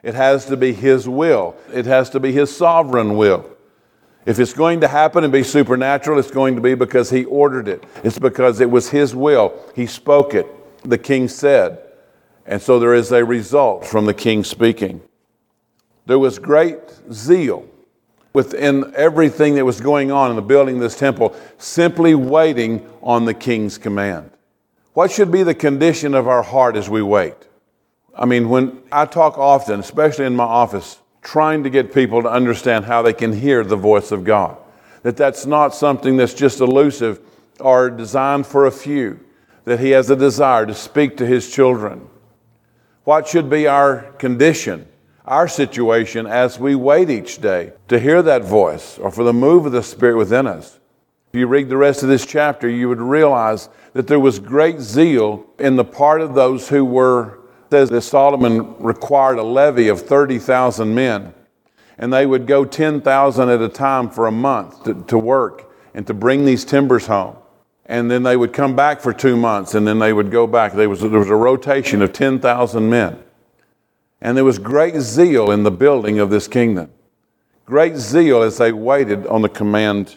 It 0.06 0.14
has 0.14 0.46
to 0.46 0.56
be 0.56 0.72
His 0.72 1.08
will, 1.08 1.56
it 1.74 1.84
has 1.84 2.10
to 2.10 2.20
be 2.20 2.30
His 2.30 2.56
sovereign 2.56 3.16
will. 3.16 3.50
If 4.24 4.38
it's 4.38 4.52
going 4.52 4.80
to 4.82 4.88
happen 4.88 5.24
and 5.24 5.32
be 5.32 5.42
supernatural, 5.42 6.20
it's 6.20 6.30
going 6.30 6.54
to 6.54 6.60
be 6.60 6.76
because 6.76 7.10
He 7.10 7.24
ordered 7.24 7.66
it. 7.66 7.82
It's 8.04 8.16
because 8.16 8.60
it 8.60 8.70
was 8.70 8.88
His 8.88 9.16
will. 9.16 9.60
He 9.74 9.86
spoke 9.86 10.32
it. 10.32 10.46
The 10.88 10.96
king 10.96 11.26
said. 11.26 11.82
And 12.46 12.62
so 12.62 12.78
there 12.78 12.94
is 12.94 13.10
a 13.10 13.24
result 13.24 13.84
from 13.84 14.06
the 14.06 14.14
king 14.14 14.44
speaking. 14.44 15.00
There 16.06 16.20
was 16.20 16.38
great 16.38 16.78
zeal 17.12 17.68
within 18.32 18.92
everything 18.94 19.56
that 19.56 19.64
was 19.64 19.80
going 19.80 20.12
on 20.12 20.30
in 20.30 20.36
the 20.36 20.42
building 20.42 20.76
of 20.76 20.82
this 20.82 20.96
temple, 20.96 21.34
simply 21.58 22.14
waiting 22.14 22.88
on 23.02 23.24
the 23.24 23.34
king's 23.34 23.76
command. 23.76 24.30
What 24.92 25.10
should 25.10 25.32
be 25.32 25.42
the 25.42 25.54
condition 25.54 26.14
of 26.14 26.28
our 26.28 26.44
heart 26.44 26.76
as 26.76 26.88
we 26.88 27.02
wait? 27.02 27.34
I 28.18 28.24
mean, 28.24 28.48
when 28.48 28.82
I 28.90 29.04
talk 29.04 29.36
often, 29.36 29.80
especially 29.80 30.24
in 30.24 30.34
my 30.34 30.44
office, 30.44 30.98
trying 31.22 31.64
to 31.64 31.70
get 31.70 31.92
people 31.92 32.22
to 32.22 32.30
understand 32.30 32.86
how 32.86 33.02
they 33.02 33.12
can 33.12 33.32
hear 33.32 33.62
the 33.62 33.76
voice 33.76 34.10
of 34.10 34.24
God, 34.24 34.56
that 35.02 35.16
that's 35.16 35.44
not 35.44 35.74
something 35.74 36.16
that's 36.16 36.32
just 36.34 36.60
elusive 36.60 37.20
or 37.60 37.90
designed 37.90 38.46
for 38.46 38.66
a 38.66 38.70
few, 38.70 39.20
that 39.64 39.80
He 39.80 39.90
has 39.90 40.08
a 40.08 40.16
desire 40.16 40.64
to 40.64 40.74
speak 40.74 41.18
to 41.18 41.26
His 41.26 41.52
children. 41.52 42.08
What 43.04 43.28
should 43.28 43.50
be 43.50 43.66
our 43.66 44.12
condition, 44.12 44.88
our 45.26 45.46
situation 45.46 46.26
as 46.26 46.58
we 46.58 46.74
wait 46.74 47.10
each 47.10 47.40
day 47.40 47.72
to 47.88 48.00
hear 48.00 48.22
that 48.22 48.42
voice 48.42 48.98
or 48.98 49.10
for 49.10 49.24
the 49.24 49.32
move 49.32 49.66
of 49.66 49.72
the 49.72 49.82
Spirit 49.82 50.16
within 50.16 50.46
us? 50.46 50.80
If 51.32 51.38
you 51.38 51.46
read 51.46 51.68
the 51.68 51.76
rest 51.76 52.02
of 52.02 52.08
this 52.08 52.24
chapter, 52.24 52.68
you 52.68 52.88
would 52.88 53.00
realize 53.00 53.68
that 53.92 54.06
there 54.06 54.20
was 54.20 54.38
great 54.38 54.80
zeal 54.80 55.44
in 55.58 55.76
the 55.76 55.84
part 55.84 56.22
of 56.22 56.34
those 56.34 56.68
who 56.68 56.84
were 56.84 57.40
says 57.70 57.90
that 57.90 58.02
Solomon 58.02 58.76
required 58.78 59.38
a 59.38 59.42
levy 59.42 59.88
of 59.88 60.02
30,000 60.02 60.94
men, 60.94 61.34
and 61.98 62.12
they 62.12 62.26
would 62.26 62.46
go 62.46 62.64
10,000 62.64 63.48
at 63.48 63.60
a 63.60 63.68
time 63.68 64.10
for 64.10 64.26
a 64.26 64.32
month 64.32 64.84
to, 64.84 65.02
to 65.04 65.18
work 65.18 65.72
and 65.94 66.06
to 66.06 66.14
bring 66.14 66.44
these 66.44 66.64
timbers 66.64 67.06
home. 67.06 67.36
And 67.86 68.10
then 68.10 68.22
they 68.22 68.36
would 68.36 68.52
come 68.52 68.76
back 68.76 69.00
for 69.00 69.12
two 69.12 69.36
months, 69.36 69.74
and 69.74 69.86
then 69.86 69.98
they 69.98 70.12
would 70.12 70.30
go 70.30 70.46
back. 70.46 70.72
There 70.72 70.88
was, 70.88 71.00
there 71.00 71.10
was 71.10 71.30
a 71.30 71.36
rotation 71.36 72.02
of 72.02 72.12
10,000 72.12 72.90
men. 72.90 73.22
And 74.20 74.36
there 74.36 74.44
was 74.44 74.58
great 74.58 74.96
zeal 74.96 75.50
in 75.50 75.62
the 75.62 75.70
building 75.70 76.18
of 76.18 76.30
this 76.30 76.48
kingdom. 76.48 76.90
Great 77.64 77.96
zeal 77.96 78.42
as 78.42 78.58
they 78.58 78.72
waited 78.72 79.26
on 79.26 79.42
the 79.42 79.48
command 79.48 80.16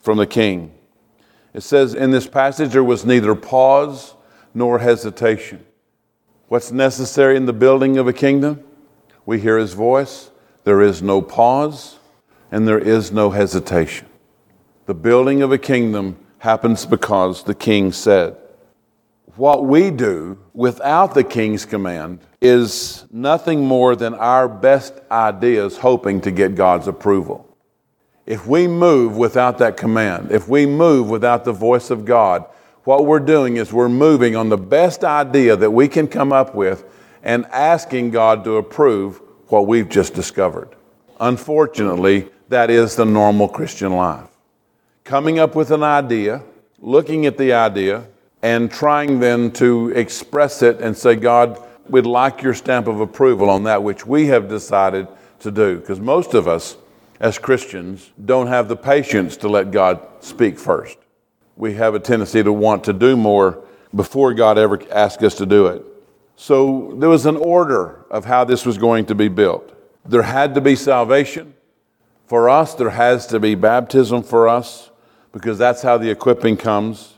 from 0.00 0.18
the 0.18 0.26
king. 0.26 0.72
It 1.52 1.62
says 1.62 1.94
in 1.94 2.10
this 2.10 2.26
passage 2.26 2.72
there 2.72 2.84
was 2.84 3.04
neither 3.04 3.34
pause 3.34 4.14
nor 4.54 4.78
hesitation. 4.80 5.64
What's 6.48 6.70
necessary 6.70 7.36
in 7.36 7.46
the 7.46 7.52
building 7.54 7.96
of 7.96 8.06
a 8.06 8.12
kingdom? 8.12 8.62
We 9.24 9.40
hear 9.40 9.58
his 9.58 9.72
voice. 9.72 10.30
There 10.64 10.82
is 10.82 11.02
no 11.02 11.22
pause 11.22 11.98
and 12.50 12.68
there 12.68 12.78
is 12.78 13.10
no 13.10 13.30
hesitation. 13.30 14.08
The 14.86 14.94
building 14.94 15.40
of 15.40 15.52
a 15.52 15.58
kingdom 15.58 16.18
happens 16.38 16.84
because 16.84 17.44
the 17.44 17.54
king 17.54 17.92
said. 17.92 18.36
What 19.36 19.64
we 19.64 19.90
do 19.90 20.38
without 20.52 21.14
the 21.14 21.24
king's 21.24 21.64
command 21.64 22.20
is 22.40 23.06
nothing 23.10 23.64
more 23.64 23.96
than 23.96 24.14
our 24.14 24.46
best 24.46 25.00
ideas 25.10 25.78
hoping 25.78 26.20
to 26.20 26.30
get 26.30 26.54
God's 26.54 26.86
approval. 26.86 27.56
If 28.26 28.46
we 28.46 28.68
move 28.68 29.16
without 29.16 29.58
that 29.58 29.76
command, 29.78 30.30
if 30.30 30.46
we 30.46 30.66
move 30.66 31.08
without 31.08 31.44
the 31.44 31.52
voice 31.52 31.90
of 31.90 32.04
God, 32.04 32.44
what 32.84 33.06
we're 33.06 33.20
doing 33.20 33.56
is 33.56 33.72
we're 33.72 33.88
moving 33.88 34.36
on 34.36 34.50
the 34.50 34.58
best 34.58 35.04
idea 35.04 35.56
that 35.56 35.70
we 35.70 35.88
can 35.88 36.06
come 36.06 36.32
up 36.32 36.54
with 36.54 36.84
and 37.22 37.46
asking 37.46 38.10
God 38.10 38.44
to 38.44 38.58
approve 38.58 39.22
what 39.48 39.66
we've 39.66 39.88
just 39.88 40.14
discovered. 40.14 40.68
Unfortunately, 41.18 42.28
that 42.50 42.70
is 42.70 42.96
the 42.96 43.04
normal 43.04 43.48
Christian 43.48 43.92
life. 43.92 44.28
Coming 45.04 45.38
up 45.38 45.54
with 45.54 45.70
an 45.70 45.82
idea, 45.82 46.42
looking 46.78 47.24
at 47.24 47.38
the 47.38 47.52
idea, 47.54 48.06
and 48.42 48.70
trying 48.70 49.20
then 49.20 49.50
to 49.52 49.90
express 49.90 50.60
it 50.60 50.80
and 50.80 50.94
say, 50.94 51.16
God, 51.16 51.58
we'd 51.88 52.04
like 52.04 52.42
your 52.42 52.52
stamp 52.52 52.86
of 52.86 53.00
approval 53.00 53.48
on 53.48 53.62
that 53.64 53.82
which 53.82 54.06
we 54.06 54.26
have 54.26 54.48
decided 54.48 55.08
to 55.40 55.50
do. 55.50 55.78
Because 55.78 56.00
most 56.00 56.34
of 56.34 56.46
us, 56.46 56.76
as 57.20 57.38
Christians, 57.38 58.12
don't 58.22 58.48
have 58.48 58.68
the 58.68 58.76
patience 58.76 59.38
to 59.38 59.48
let 59.48 59.70
God 59.70 60.06
speak 60.20 60.58
first 60.58 60.98
we 61.56 61.74
have 61.74 61.94
a 61.94 62.00
tendency 62.00 62.42
to 62.42 62.52
want 62.52 62.84
to 62.84 62.92
do 62.92 63.16
more 63.16 63.64
before 63.94 64.34
God 64.34 64.58
ever 64.58 64.80
asks 64.92 65.22
us 65.22 65.34
to 65.36 65.46
do 65.46 65.66
it. 65.66 65.84
So 66.36 66.94
there 66.96 67.08
was 67.08 67.26
an 67.26 67.36
order 67.36 68.04
of 68.10 68.24
how 68.24 68.44
this 68.44 68.66
was 68.66 68.76
going 68.76 69.06
to 69.06 69.14
be 69.14 69.28
built. 69.28 69.70
There 70.04 70.22
had 70.22 70.54
to 70.54 70.60
be 70.60 70.76
salvation. 70.76 71.54
For 72.26 72.48
us, 72.48 72.74
there 72.74 72.90
has 72.90 73.26
to 73.28 73.38
be 73.38 73.54
baptism 73.54 74.22
for 74.22 74.48
us 74.48 74.90
because 75.32 75.58
that's 75.58 75.82
how 75.82 75.98
the 75.98 76.10
equipping 76.10 76.56
comes. 76.56 77.14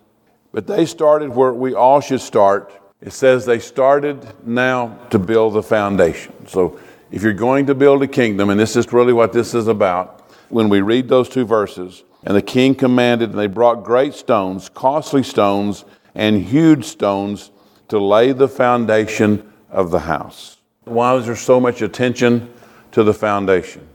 But 0.52 0.66
they 0.66 0.86
started 0.86 1.30
where 1.30 1.52
we 1.52 1.74
all 1.74 2.00
should 2.00 2.20
start. 2.20 2.72
It 3.00 3.12
says 3.12 3.46
they 3.46 3.58
started 3.58 4.26
now 4.46 4.98
to 5.10 5.18
build 5.18 5.54
the 5.54 5.62
foundation. 5.62 6.46
So 6.46 6.78
if 7.10 7.22
you're 7.22 7.32
going 7.32 7.66
to 7.66 7.74
build 7.74 8.02
a 8.02 8.08
kingdom, 8.08 8.50
and 8.50 8.58
this 8.58 8.76
is 8.76 8.92
really 8.92 9.12
what 9.12 9.32
this 9.32 9.54
is 9.54 9.68
about, 9.68 10.30
when 10.48 10.68
we 10.68 10.80
read 10.80 11.08
those 11.08 11.28
two 11.28 11.44
verses, 11.44 12.04
and 12.24 12.36
the 12.36 12.42
king 12.42 12.74
commanded, 12.74 13.30
and 13.30 13.38
they 13.38 13.46
brought 13.46 13.84
great 13.84 14.14
stones, 14.14 14.68
costly 14.68 15.22
stones, 15.22 15.84
and 16.14 16.42
hewed 16.42 16.84
stones 16.84 17.50
to 17.88 17.98
lay 17.98 18.32
the 18.32 18.48
foundation 18.48 19.52
of 19.70 19.90
the 19.90 20.00
house. 20.00 20.56
Why 20.84 21.12
was 21.12 21.26
there 21.26 21.36
so 21.36 21.60
much 21.60 21.82
attention 21.82 22.52
to 22.92 23.04
the 23.04 23.14
foundation? 23.14 23.86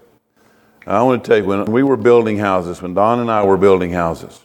I 0.85 1.01
want 1.03 1.23
to 1.23 1.27
tell 1.27 1.37
you, 1.37 1.45
when 1.45 1.65
we 1.65 1.83
were 1.83 1.97
building 1.97 2.37
houses, 2.39 2.81
when 2.81 2.93
Don 2.93 3.19
and 3.19 3.29
I 3.29 3.43
were 3.43 3.57
building 3.57 3.91
houses, 3.91 4.41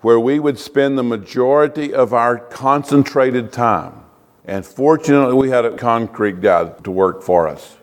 where 0.00 0.18
we 0.18 0.40
would 0.40 0.58
spend 0.58 0.98
the 0.98 1.02
majority 1.02 1.94
of 1.94 2.12
our 2.12 2.38
concentrated 2.38 3.52
time, 3.52 4.04
and 4.44 4.64
fortunately 4.66 5.34
we 5.34 5.50
had 5.50 5.64
a 5.64 5.76
concrete 5.76 6.40
guy 6.40 6.68
to 6.84 6.90
work 6.90 7.22
for 7.22 7.46
us, 7.46 7.76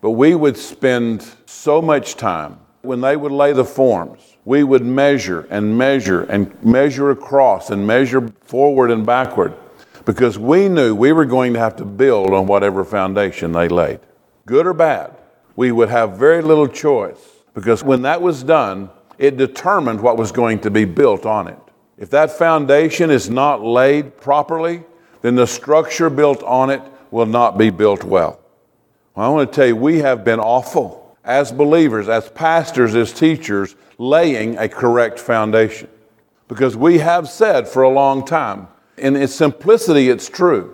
but 0.00 0.10
we 0.10 0.34
would 0.34 0.56
spend 0.56 1.26
so 1.46 1.80
much 1.80 2.16
time 2.16 2.58
when 2.86 3.00
they 3.00 3.16
would 3.16 3.32
lay 3.32 3.52
the 3.52 3.64
forms, 3.64 4.36
we 4.44 4.62
would 4.62 4.84
measure 4.84 5.46
and 5.50 5.76
measure 5.76 6.22
and 6.22 6.64
measure 6.64 7.10
across 7.10 7.70
and 7.70 7.86
measure 7.86 8.32
forward 8.42 8.90
and 8.90 9.04
backward 9.04 9.52
because 10.04 10.38
we 10.38 10.68
knew 10.68 10.94
we 10.94 11.12
were 11.12 11.24
going 11.24 11.52
to 11.52 11.58
have 11.58 11.76
to 11.76 11.84
build 11.84 12.32
on 12.32 12.46
whatever 12.46 12.84
foundation 12.84 13.52
they 13.52 13.68
laid. 13.68 14.00
Good 14.46 14.66
or 14.66 14.72
bad, 14.72 15.16
we 15.56 15.72
would 15.72 15.88
have 15.88 16.16
very 16.16 16.42
little 16.42 16.68
choice 16.68 17.18
because 17.54 17.82
when 17.82 18.02
that 18.02 18.22
was 18.22 18.42
done, 18.42 18.88
it 19.18 19.36
determined 19.36 20.00
what 20.00 20.16
was 20.16 20.30
going 20.30 20.60
to 20.60 20.70
be 20.70 20.84
built 20.84 21.26
on 21.26 21.48
it. 21.48 21.58
If 21.98 22.10
that 22.10 22.30
foundation 22.30 23.10
is 23.10 23.28
not 23.28 23.62
laid 23.62 24.16
properly, 24.18 24.84
then 25.22 25.34
the 25.34 25.46
structure 25.46 26.08
built 26.08 26.42
on 26.44 26.70
it 26.70 26.82
will 27.10 27.26
not 27.26 27.58
be 27.58 27.70
built 27.70 28.04
well. 28.04 28.40
well 29.14 29.26
I 29.26 29.28
want 29.30 29.50
to 29.50 29.56
tell 29.56 29.66
you, 29.66 29.74
we 29.74 29.98
have 29.98 30.24
been 30.24 30.38
awful 30.38 31.05
as 31.26 31.52
believers, 31.52 32.08
as 32.08 32.30
pastors, 32.30 32.94
as 32.94 33.12
teachers, 33.12 33.74
laying 33.98 34.56
a 34.56 34.68
correct 34.68 35.18
foundation. 35.18 35.88
Because 36.48 36.76
we 36.76 36.98
have 36.98 37.28
said 37.28 37.66
for 37.66 37.82
a 37.82 37.90
long 37.90 38.24
time, 38.24 38.68
in 38.96 39.16
its 39.16 39.34
simplicity, 39.34 40.08
it's 40.08 40.28
true, 40.28 40.72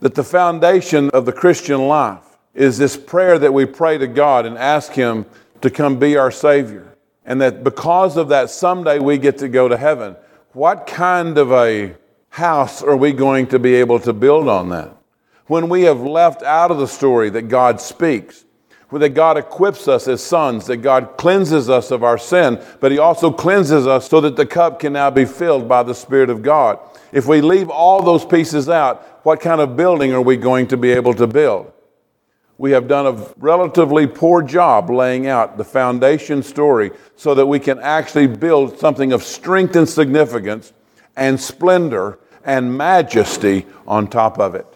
that 0.00 0.14
the 0.14 0.24
foundation 0.24 1.10
of 1.10 1.26
the 1.26 1.32
Christian 1.32 1.88
life 1.88 2.38
is 2.54 2.78
this 2.78 2.96
prayer 2.96 3.38
that 3.38 3.52
we 3.52 3.66
pray 3.66 3.98
to 3.98 4.06
God 4.06 4.46
and 4.46 4.56
ask 4.56 4.92
Him 4.92 5.26
to 5.60 5.70
come 5.70 5.98
be 5.98 6.16
our 6.16 6.30
Savior. 6.30 6.96
And 7.24 7.40
that 7.40 7.64
because 7.64 8.16
of 8.16 8.28
that, 8.28 8.50
someday 8.50 9.00
we 9.00 9.18
get 9.18 9.38
to 9.38 9.48
go 9.48 9.68
to 9.68 9.76
heaven. 9.76 10.16
What 10.52 10.86
kind 10.86 11.36
of 11.36 11.52
a 11.52 11.94
house 12.30 12.82
are 12.82 12.96
we 12.96 13.12
going 13.12 13.48
to 13.48 13.58
be 13.58 13.74
able 13.74 13.98
to 14.00 14.12
build 14.12 14.48
on 14.48 14.70
that? 14.70 14.96
When 15.46 15.68
we 15.68 15.82
have 15.82 16.00
left 16.00 16.42
out 16.42 16.70
of 16.70 16.78
the 16.78 16.86
story 16.86 17.30
that 17.30 17.48
God 17.48 17.80
speaks, 17.80 18.44
that 18.92 19.10
God 19.10 19.36
equips 19.36 19.86
us 19.86 20.08
as 20.08 20.22
sons, 20.22 20.66
that 20.66 20.78
God 20.78 21.18
cleanses 21.18 21.68
us 21.68 21.90
of 21.90 22.02
our 22.02 22.16
sin, 22.16 22.58
but 22.80 22.90
He 22.90 22.98
also 22.98 23.30
cleanses 23.30 23.86
us 23.86 24.08
so 24.08 24.22
that 24.22 24.36
the 24.36 24.46
cup 24.46 24.80
can 24.80 24.94
now 24.94 25.10
be 25.10 25.26
filled 25.26 25.68
by 25.68 25.82
the 25.82 25.94
Spirit 25.94 26.30
of 26.30 26.42
God. 26.42 26.78
If 27.12 27.26
we 27.26 27.42
leave 27.42 27.68
all 27.68 28.02
those 28.02 28.24
pieces 28.24 28.70
out, 28.70 29.20
what 29.24 29.40
kind 29.40 29.60
of 29.60 29.76
building 29.76 30.14
are 30.14 30.22
we 30.22 30.38
going 30.38 30.68
to 30.68 30.78
be 30.78 30.90
able 30.90 31.12
to 31.14 31.26
build? 31.26 31.70
We 32.56 32.70
have 32.70 32.88
done 32.88 33.06
a 33.06 33.26
relatively 33.36 34.06
poor 34.06 34.42
job 34.42 34.90
laying 34.90 35.26
out 35.26 35.58
the 35.58 35.64
foundation 35.64 36.42
story 36.42 36.90
so 37.14 37.34
that 37.34 37.46
we 37.46 37.60
can 37.60 37.78
actually 37.78 38.26
build 38.26 38.78
something 38.78 39.12
of 39.12 39.22
strength 39.22 39.76
and 39.76 39.88
significance 39.88 40.72
and 41.14 41.38
splendor 41.38 42.18
and 42.44 42.76
majesty 42.76 43.66
on 43.86 44.08
top 44.08 44.38
of 44.40 44.54
it. 44.54 44.66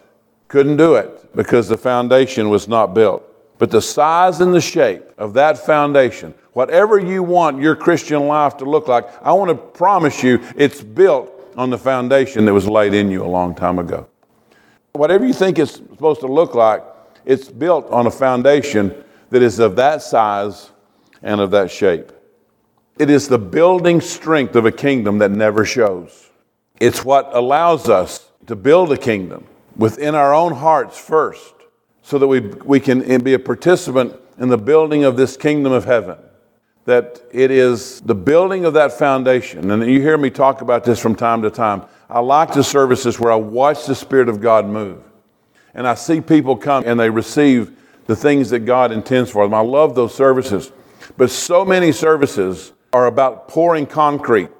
Couldn't 0.48 0.76
do 0.76 0.96
it 0.96 1.34
because 1.34 1.68
the 1.68 1.78
foundation 1.78 2.50
was 2.50 2.68
not 2.68 2.94
built. 2.94 3.26
But 3.62 3.70
the 3.70 3.80
size 3.80 4.40
and 4.40 4.52
the 4.52 4.60
shape 4.60 5.04
of 5.18 5.34
that 5.34 5.56
foundation, 5.56 6.34
whatever 6.52 6.98
you 6.98 7.22
want 7.22 7.62
your 7.62 7.76
Christian 7.76 8.26
life 8.26 8.56
to 8.56 8.64
look 8.64 8.88
like, 8.88 9.06
I 9.22 9.32
want 9.34 9.50
to 9.50 9.54
promise 9.54 10.20
you 10.20 10.42
it's 10.56 10.82
built 10.82 11.30
on 11.56 11.70
the 11.70 11.78
foundation 11.78 12.44
that 12.46 12.52
was 12.52 12.66
laid 12.66 12.92
in 12.92 13.08
you 13.08 13.24
a 13.24 13.30
long 13.30 13.54
time 13.54 13.78
ago. 13.78 14.08
Whatever 14.94 15.24
you 15.24 15.32
think 15.32 15.60
it's 15.60 15.74
supposed 15.74 16.22
to 16.22 16.26
look 16.26 16.56
like, 16.56 16.82
it's 17.24 17.48
built 17.48 17.88
on 17.92 18.08
a 18.08 18.10
foundation 18.10 18.92
that 19.30 19.42
is 19.42 19.60
of 19.60 19.76
that 19.76 20.02
size 20.02 20.72
and 21.22 21.40
of 21.40 21.52
that 21.52 21.70
shape. 21.70 22.10
It 22.98 23.10
is 23.10 23.28
the 23.28 23.38
building 23.38 24.00
strength 24.00 24.56
of 24.56 24.66
a 24.66 24.72
kingdom 24.72 25.18
that 25.18 25.30
never 25.30 25.64
shows. 25.64 26.30
It's 26.80 27.04
what 27.04 27.30
allows 27.32 27.88
us 27.88 28.28
to 28.48 28.56
build 28.56 28.90
a 28.90 28.96
kingdom 28.96 29.46
within 29.76 30.16
our 30.16 30.34
own 30.34 30.52
hearts 30.52 30.98
first 30.98 31.54
so 32.02 32.18
that 32.18 32.26
we, 32.26 32.40
we 32.40 32.80
can 32.80 33.22
be 33.22 33.34
a 33.34 33.38
participant 33.38 34.14
in 34.38 34.48
the 34.48 34.58
building 34.58 35.04
of 35.04 35.16
this 35.16 35.36
kingdom 35.36 35.72
of 35.72 35.84
heaven. 35.84 36.18
That 36.84 37.22
it 37.32 37.50
is 37.50 38.00
the 38.00 38.14
building 38.14 38.64
of 38.64 38.74
that 38.74 38.92
foundation. 38.92 39.70
And 39.70 39.88
you 39.88 40.00
hear 40.00 40.18
me 40.18 40.30
talk 40.30 40.62
about 40.62 40.84
this 40.84 40.98
from 40.98 41.14
time 41.14 41.42
to 41.42 41.50
time. 41.50 41.84
I 42.10 42.18
like 42.20 42.52
the 42.52 42.64
services 42.64 43.20
where 43.20 43.32
I 43.32 43.36
watch 43.36 43.86
the 43.86 43.94
Spirit 43.94 44.28
of 44.28 44.40
God 44.40 44.66
move. 44.66 45.02
and 45.74 45.86
I 45.86 45.94
see 45.94 46.20
people 46.20 46.56
come 46.56 46.84
and 46.86 46.98
they 46.98 47.10
receive 47.10 47.76
the 48.06 48.16
things 48.16 48.50
that 48.50 48.60
God 48.60 48.92
intends 48.92 49.30
for 49.30 49.44
them. 49.44 49.54
I 49.54 49.60
love 49.60 49.94
those 49.94 50.14
services. 50.14 50.72
But 51.16 51.30
so 51.30 51.64
many 51.64 51.92
services 51.92 52.72
are 52.92 53.06
about 53.06 53.48
pouring 53.48 53.86
concrete, 53.86 54.50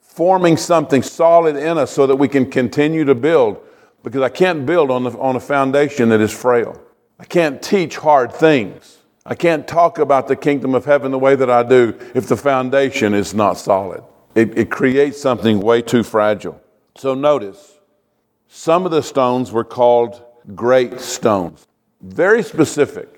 forming 0.00 0.56
something 0.56 1.02
solid 1.02 1.56
in 1.56 1.78
us 1.78 1.90
so 1.90 2.06
that 2.06 2.16
we 2.16 2.28
can 2.28 2.50
continue 2.50 3.04
to 3.04 3.14
build. 3.14 3.58
Because 4.04 4.22
I 4.22 4.28
can't 4.28 4.64
build 4.66 4.90
on, 4.92 5.02
the, 5.02 5.18
on 5.18 5.34
a 5.34 5.40
foundation 5.40 6.10
that 6.10 6.20
is 6.20 6.30
frail. 6.30 6.80
I 7.18 7.24
can't 7.24 7.60
teach 7.60 7.96
hard 7.96 8.32
things. 8.32 8.98
I 9.24 9.34
can't 9.34 9.66
talk 9.66 9.98
about 9.98 10.28
the 10.28 10.36
kingdom 10.36 10.74
of 10.74 10.84
heaven 10.84 11.10
the 11.10 11.18
way 11.18 11.34
that 11.34 11.50
I 11.50 11.62
do 11.62 11.98
if 12.14 12.28
the 12.28 12.36
foundation 12.36 13.14
is 13.14 13.32
not 13.34 13.54
solid. 13.54 14.04
It, 14.34 14.58
it 14.58 14.70
creates 14.70 15.20
something 15.20 15.60
way 15.60 15.80
too 15.80 16.02
fragile. 16.02 16.60
So 16.96 17.14
notice, 17.14 17.78
some 18.46 18.84
of 18.84 18.92
the 18.92 19.02
stones 19.02 19.50
were 19.50 19.64
called 19.64 20.22
great 20.54 21.00
stones. 21.00 21.66
Very 22.02 22.42
specific. 22.42 23.08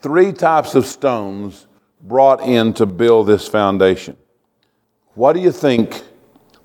Three 0.00 0.32
types 0.32 0.74
of 0.74 0.86
stones 0.86 1.66
brought 2.00 2.40
in 2.40 2.72
to 2.74 2.86
build 2.86 3.26
this 3.26 3.46
foundation. 3.46 4.16
What 5.14 5.34
do 5.34 5.40
you 5.40 5.52
think 5.52 6.02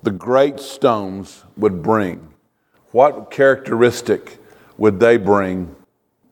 the 0.02 0.10
great 0.10 0.60
stones 0.60 1.44
would 1.58 1.82
bring? 1.82 2.29
What 2.92 3.30
characteristic 3.30 4.38
would 4.78 4.98
they 4.98 5.16
bring 5.16 5.74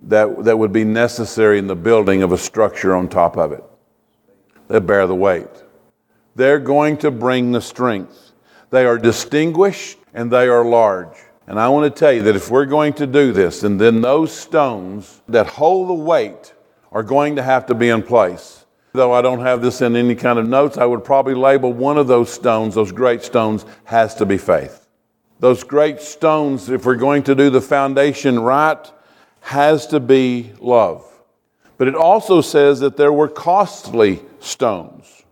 that, 0.03 0.45
that 0.45 0.59
would 0.59 0.73
be 0.73 0.85
necessary 0.85 1.59
in 1.59 1.67
the 1.67 1.77
building 1.77 2.23
of 2.23 2.33
a 2.33 2.39
structure 2.39 2.95
on 2.95 3.09
top 3.09 3.37
of 3.37 3.53
it? 3.53 3.63
They 4.69 4.81
bear 4.81 5.07
the 5.07 5.15
weight. 5.15 5.49
They're 6.35 6.59
going 6.59 6.99
to 6.99 7.11
bring 7.11 7.53
the 7.53 7.61
strength. 7.61 8.33
They 8.71 8.87
are 8.87 8.99
distinguished 8.99 9.99
and 10.13 10.31
they 10.31 10.49
are 10.49 10.65
large. 10.65 11.17
And 11.47 11.59
I 11.59 11.69
want 11.69 11.93
to 11.93 11.99
tell 11.99 12.13
you 12.13 12.23
that 12.25 12.37
if 12.37 12.51
we're 12.51 12.67
going 12.67 12.93
to 12.95 13.07
do 13.07 13.33
this, 13.33 13.63
and 13.63 13.81
then 13.81 14.03
those 14.03 14.33
stones 14.33 15.23
that 15.29 15.47
hold 15.47 15.89
the 15.89 15.95
weight 15.95 16.53
are 16.93 17.03
going 17.03 17.37
to 17.37 17.43
have 17.43 17.65
to 17.67 17.75
be 17.75 17.89
in 17.89 18.03
place. 18.03 18.67
Though 18.93 19.13
I 19.13 19.23
don't 19.23 19.41
have 19.41 19.63
this 19.63 19.81
in 19.81 19.97
any 19.97 20.15
kind 20.15 20.39
of 20.39 20.47
notes, 20.47 20.77
I 20.77 20.85
would 20.85 21.05
probably 21.05 21.35
label 21.35 21.73
one 21.73 21.97
of 21.97 22.07
those 22.07 22.31
stones, 22.31 22.75
those 22.75 22.93
great 22.93 23.23
stones, 23.23 23.65
has 23.85 24.15
to 24.17 24.27
be 24.27 24.37
faith. 24.37 24.78
Those 25.41 25.63
great 25.63 26.01
stones, 26.01 26.69
if 26.69 26.85
we're 26.85 26.97
going 26.97 27.23
to 27.25 27.35
do 27.35 27.51
the 27.51 27.61
foundation 27.61 28.41
right, 28.41 28.91
has 29.41 29.87
to 29.89 30.01
be 30.01 30.53
love. 30.61 31.05
But 31.77 31.87
it 31.87 31.95
also 31.95 32.41
says 32.41 32.81
that 32.81 32.97
there 32.97 33.13
were 33.13 33.29
costly 33.29 34.21
stones. 34.41 35.23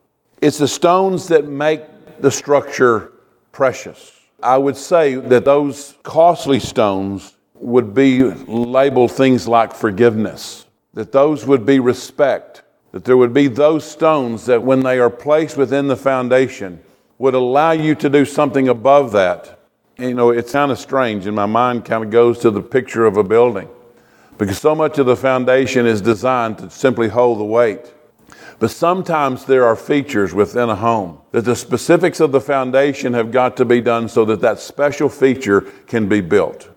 It's 0.40 0.58
the 0.58 0.68
stones 0.68 1.28
that 1.28 1.48
make 1.48 1.82
the 2.20 2.30
structure 2.30 3.12
precious. 3.50 4.12
I 4.42 4.58
would 4.58 4.76
say 4.76 5.14
that 5.14 5.44
those 5.44 5.94
costly 6.02 6.60
stones 6.60 7.36
would 7.54 7.94
be 7.94 8.22
labeled 8.22 9.10
things 9.10 9.48
like 9.48 9.74
forgiveness, 9.74 10.66
that 10.94 11.10
those 11.10 11.46
would 11.46 11.66
be 11.66 11.80
respect, 11.80 12.62
that 12.92 13.04
there 13.04 13.16
would 13.16 13.34
be 13.34 13.48
those 13.48 13.84
stones 13.84 14.46
that 14.46 14.62
when 14.62 14.80
they 14.80 14.98
are 14.98 15.10
placed 15.10 15.56
within 15.56 15.88
the 15.88 15.96
foundation 15.96 16.80
would 17.18 17.34
allow 17.34 17.72
you 17.72 17.94
to 17.96 18.10
do 18.10 18.24
something 18.24 18.68
above 18.68 19.10
that. 19.12 19.55
You 19.98 20.12
know, 20.12 20.30
it's 20.30 20.52
kind 20.52 20.70
of 20.70 20.78
strange, 20.78 21.26
and 21.26 21.34
my 21.34 21.46
mind 21.46 21.86
kind 21.86 22.04
of 22.04 22.10
goes 22.10 22.38
to 22.40 22.50
the 22.50 22.60
picture 22.60 23.06
of 23.06 23.16
a 23.16 23.24
building 23.24 23.68
because 24.36 24.58
so 24.58 24.74
much 24.74 24.98
of 24.98 25.06
the 25.06 25.16
foundation 25.16 25.86
is 25.86 26.02
designed 26.02 26.58
to 26.58 26.68
simply 26.68 27.08
hold 27.08 27.38
the 27.38 27.44
weight. 27.44 27.94
But 28.58 28.70
sometimes 28.70 29.46
there 29.46 29.64
are 29.64 29.76
features 29.76 30.34
within 30.34 30.68
a 30.68 30.76
home 30.76 31.20
that 31.32 31.46
the 31.46 31.56
specifics 31.56 32.20
of 32.20 32.32
the 32.32 32.40
foundation 32.40 33.14
have 33.14 33.30
got 33.30 33.56
to 33.56 33.64
be 33.64 33.80
done 33.80 34.08
so 34.08 34.26
that 34.26 34.40
that 34.42 34.58
special 34.58 35.08
feature 35.08 35.62
can 35.86 36.08
be 36.08 36.20
built. 36.20 36.68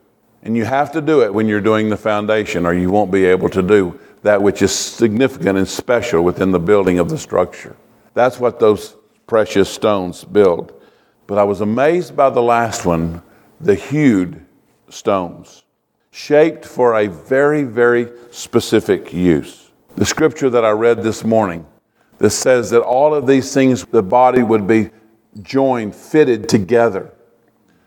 And 0.43 0.55
you 0.55 0.63
have 0.63 0.91
to 0.93 1.01
do 1.01 1.21
it 1.21 1.33
when 1.33 1.47
you're 1.47 1.59
doing 1.59 1.89
the 1.89 1.97
foundation, 1.97 2.65
or 2.65 2.73
you 2.73 2.89
won't 2.89 3.11
be 3.11 3.25
able 3.25 3.49
to 3.49 3.61
do 3.61 3.99
that 4.21 4.41
which 4.41 4.61
is 4.61 4.73
significant 4.73 5.57
and 5.57 5.67
special 5.67 6.23
within 6.23 6.51
the 6.51 6.59
building 6.59 6.99
of 6.99 7.09
the 7.09 7.17
structure. 7.17 7.75
That's 8.13 8.39
what 8.39 8.59
those 8.59 8.95
precious 9.27 9.69
stones 9.69 10.23
build. 10.23 10.78
But 11.29 11.37
I 11.37 11.43
was 11.43 11.61
amazed 11.61 12.15
by 12.15 12.31
the 12.31 12.41
last 12.41 12.87
one, 12.87 13.21
the 13.61 13.75
hewed 13.75 14.43
stones, 14.89 15.61
shaped 16.09 16.65
for 16.65 16.95
a 16.95 17.05
very, 17.05 17.61
very 17.61 18.09
specific 18.31 19.13
use 19.13 19.69
the 19.95 20.07
scripture 20.07 20.49
that 20.49 20.65
I 20.65 20.71
read 20.71 21.03
this 21.03 21.23
morning 21.23 21.67
that 22.17 22.31
says 22.31 22.71
that 22.71 22.81
all 22.81 23.13
of 23.13 23.27
these 23.27 23.53
things, 23.53 23.85
the 23.85 24.01
body 24.01 24.41
would 24.41 24.65
be 24.65 24.89
joined, 25.43 25.95
fitted 25.95 26.49
together, 26.49 27.13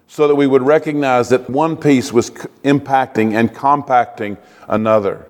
so 0.06 0.28
that 0.28 0.36
we 0.36 0.46
would 0.46 0.62
recognize 0.62 1.30
that 1.30 1.50
one 1.50 1.76
piece 1.76 2.12
was 2.12 2.30
impacting 2.62 3.34
and 3.34 3.52
compacting 3.52 4.36
another. 4.68 5.28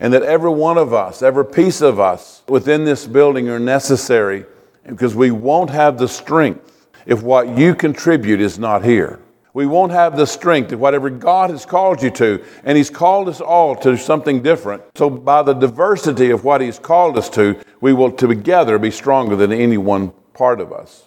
And 0.00 0.14
that 0.14 0.22
every 0.22 0.50
one 0.50 0.78
of 0.78 0.94
us, 0.94 1.20
every 1.20 1.44
piece 1.44 1.82
of 1.82 2.00
us 2.00 2.42
within 2.48 2.86
this 2.86 3.06
building 3.06 3.50
are 3.50 3.60
necessary 3.60 4.46
because 4.86 5.14
we 5.14 5.30
won't 5.30 5.68
have 5.68 5.98
the 5.98 6.08
strength 6.08 6.70
if 7.06 7.22
what 7.22 7.56
you 7.56 7.74
contribute 7.74 8.40
is 8.40 8.58
not 8.58 8.84
here 8.84 9.20
we 9.54 9.66
won't 9.66 9.92
have 9.92 10.16
the 10.16 10.26
strength 10.26 10.72
of 10.72 10.80
whatever 10.80 11.08
God 11.08 11.50
has 11.50 11.64
called 11.64 12.02
you 12.02 12.10
to. 12.10 12.44
And 12.64 12.76
He's 12.76 12.90
called 12.90 13.28
us 13.28 13.40
all 13.40 13.76
to 13.76 13.96
something 13.96 14.42
different. 14.42 14.82
So, 14.96 15.08
by 15.08 15.42
the 15.42 15.54
diversity 15.54 16.30
of 16.30 16.44
what 16.44 16.60
He's 16.60 16.80
called 16.80 17.16
us 17.16 17.30
to, 17.30 17.58
we 17.80 17.92
will 17.92 18.10
together 18.10 18.78
be 18.78 18.90
stronger 18.90 19.36
than 19.36 19.52
any 19.52 19.78
one 19.78 20.12
part 20.34 20.60
of 20.60 20.72
us. 20.72 21.04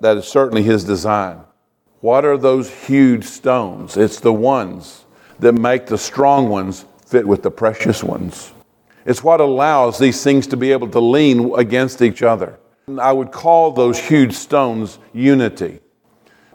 That 0.00 0.16
is 0.16 0.26
certainly 0.26 0.62
His 0.62 0.84
design. 0.84 1.40
What 2.00 2.24
are 2.24 2.38
those 2.38 2.70
huge 2.70 3.24
stones? 3.24 3.96
It's 3.96 4.20
the 4.20 4.32
ones 4.32 5.04
that 5.40 5.52
make 5.52 5.86
the 5.86 5.98
strong 5.98 6.48
ones 6.48 6.84
fit 7.04 7.26
with 7.26 7.42
the 7.42 7.50
precious 7.50 8.04
ones. 8.04 8.52
It's 9.04 9.24
what 9.24 9.40
allows 9.40 9.98
these 9.98 10.22
things 10.22 10.46
to 10.48 10.56
be 10.56 10.70
able 10.70 10.88
to 10.90 11.00
lean 11.00 11.52
against 11.58 12.00
each 12.00 12.22
other. 12.22 12.60
I 12.98 13.12
would 13.12 13.32
call 13.32 13.72
those 13.72 13.98
huge 13.98 14.34
stones 14.34 14.98
unity. 15.12 15.80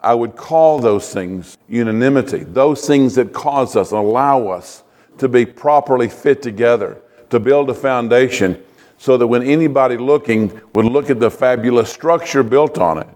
I 0.02 0.14
would 0.14 0.36
call 0.36 0.80
those 0.80 1.14
things 1.14 1.58
unanimity, 1.70 2.44
those 2.44 2.86
things 2.86 3.16
that 3.16 3.34
cause 3.34 3.76
us 3.76 3.92
allow 3.92 4.48
us 4.48 4.84
to 5.18 5.28
be 5.30 5.46
properly 5.46 6.10
fit 6.10 6.42
together, 6.42 7.02
to 7.30 7.40
build 7.40 7.70
a 7.70 7.74
foundation 7.74 8.62
so 8.98 9.18
that 9.18 9.28
when 9.28 9.44
anybody 9.44 9.98
looking 9.98 10.62
would 10.76 10.86
look 10.86 11.10
at 11.10 11.20
the 11.20 11.32
fabulous 11.32 11.92
structure 11.92 12.44
built 12.44 12.78
on 12.78 12.98
it, 12.98 13.08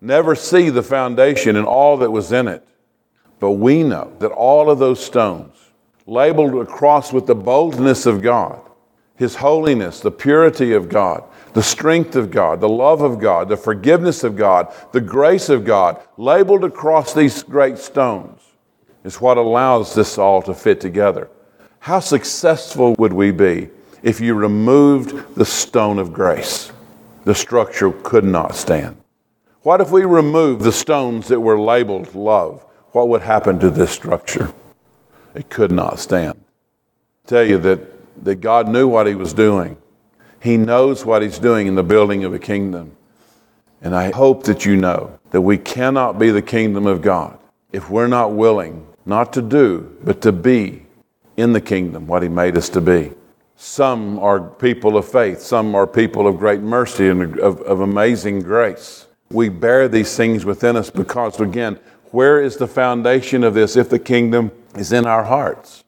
never 0.00 0.34
see 0.34 0.70
the 0.70 0.82
foundation 0.82 1.56
and 1.56 1.66
all 1.66 1.96
that 1.98 2.10
was 2.10 2.32
in 2.32 2.48
it. 2.48 2.66
But 3.38 3.52
we 3.52 3.82
know 3.82 4.12
that 4.18 4.30
all 4.30 4.70
of 4.70 4.78
those 4.78 5.04
stones, 5.04 5.54
labeled 6.06 6.54
across 6.54 7.12
with 7.12 7.26
the 7.26 7.34
boldness 7.34 8.06
of 8.06 8.22
God, 8.22 8.60
His 9.16 9.36
holiness, 9.36 10.00
the 10.00 10.10
purity 10.10 10.72
of 10.72 10.88
God, 10.88 11.24
the 11.54 11.62
strength 11.62 12.16
of 12.16 12.30
God, 12.30 12.60
the 12.60 12.68
love 12.68 13.00
of 13.00 13.18
God, 13.18 13.48
the 13.48 13.56
forgiveness 13.56 14.24
of 14.24 14.36
God, 14.36 14.72
the 14.92 15.00
grace 15.00 15.48
of 15.48 15.64
God, 15.64 16.00
labeled 16.18 16.64
across 16.64 17.14
these 17.14 17.42
great 17.42 17.78
stones, 17.78 18.42
is 19.04 19.20
what 19.20 19.38
allows 19.38 19.94
this 19.94 20.18
all 20.18 20.42
to 20.42 20.52
fit 20.52 20.80
together. 20.80 21.30
How 21.78 22.00
successful 22.00 22.94
would 22.98 23.12
we 23.12 23.30
be 23.30 23.70
if 24.02 24.20
you 24.20 24.34
removed 24.34 25.34
the 25.34 25.46
stone 25.46 25.98
of 25.98 26.12
grace? 26.12 26.72
The 27.24 27.34
structure 27.34 27.92
could 27.92 28.24
not 28.24 28.54
stand. 28.54 28.98
What 29.62 29.80
if 29.80 29.90
we 29.90 30.04
removed 30.04 30.62
the 30.62 30.72
stones 30.72 31.28
that 31.28 31.40
were 31.40 31.58
labeled 31.58 32.14
love? 32.14 32.62
What 32.92 33.08
would 33.08 33.22
happen 33.22 33.58
to 33.60 33.70
this 33.70 33.90
structure? 33.90 34.52
It 35.34 35.48
could 35.48 35.72
not 35.72 35.98
stand. 35.98 36.38
I 37.24 37.28
tell 37.28 37.44
you 37.44 37.58
that, 37.58 37.80
that 38.24 38.36
God 38.36 38.68
knew 38.68 38.88
what 38.88 39.06
He 39.06 39.14
was 39.14 39.32
doing 39.32 39.76
he 40.46 40.56
knows 40.56 41.04
what 41.04 41.22
He's 41.22 41.40
doing 41.40 41.66
in 41.66 41.74
the 41.74 41.82
building 41.82 42.24
of 42.24 42.32
a 42.32 42.38
kingdom. 42.38 42.96
And 43.82 43.94
I 43.94 44.12
hope 44.12 44.44
that 44.44 44.64
you 44.64 44.76
know 44.76 45.18
that 45.30 45.40
we 45.40 45.58
cannot 45.58 46.20
be 46.20 46.30
the 46.30 46.40
kingdom 46.40 46.86
of 46.86 47.02
God 47.02 47.38
if 47.72 47.90
we're 47.90 48.06
not 48.06 48.32
willing 48.32 48.86
not 49.04 49.32
to 49.32 49.42
do, 49.42 49.96
but 50.04 50.20
to 50.22 50.30
be 50.30 50.86
in 51.36 51.52
the 51.52 51.60
kingdom 51.60 52.06
what 52.06 52.22
He 52.22 52.28
made 52.28 52.56
us 52.56 52.68
to 52.70 52.80
be. 52.80 53.12
Some 53.56 54.20
are 54.20 54.40
people 54.40 54.96
of 54.96 55.08
faith, 55.08 55.40
some 55.40 55.74
are 55.74 55.86
people 55.86 56.28
of 56.28 56.38
great 56.38 56.60
mercy 56.60 57.08
and 57.08 57.38
of, 57.40 57.60
of 57.62 57.80
amazing 57.80 58.40
grace. 58.40 59.06
We 59.30 59.48
bear 59.48 59.88
these 59.88 60.16
things 60.16 60.44
within 60.44 60.76
us 60.76 60.90
because, 60.90 61.40
again, 61.40 61.80
where 62.12 62.40
is 62.40 62.56
the 62.56 62.68
foundation 62.68 63.42
of 63.42 63.54
this 63.54 63.76
if 63.76 63.88
the 63.88 63.98
kingdom 63.98 64.52
is 64.76 64.92
in 64.92 65.06
our 65.06 65.24
hearts? 65.24 65.82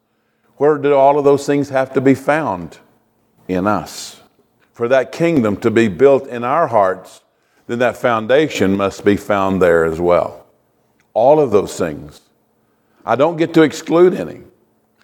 Where 0.58 0.78
do 0.78 0.94
all 0.94 1.18
of 1.18 1.24
those 1.24 1.46
things 1.46 1.70
have 1.70 1.92
to 1.94 2.00
be 2.00 2.14
found? 2.14 2.78
In 3.48 3.66
us 3.66 4.20
for 4.78 4.86
that 4.86 5.10
kingdom 5.10 5.56
to 5.56 5.72
be 5.72 5.88
built 5.88 6.28
in 6.28 6.44
our 6.44 6.68
hearts, 6.68 7.22
then 7.66 7.80
that 7.80 7.96
foundation 7.96 8.76
must 8.76 9.04
be 9.04 9.16
found 9.16 9.60
there 9.60 9.84
as 9.84 10.00
well. 10.00 10.46
All 11.14 11.40
of 11.40 11.50
those 11.50 11.76
things. 11.76 12.20
I 13.04 13.16
don't 13.16 13.38
get 13.38 13.52
to 13.54 13.62
exclude 13.62 14.14
any. 14.14 14.42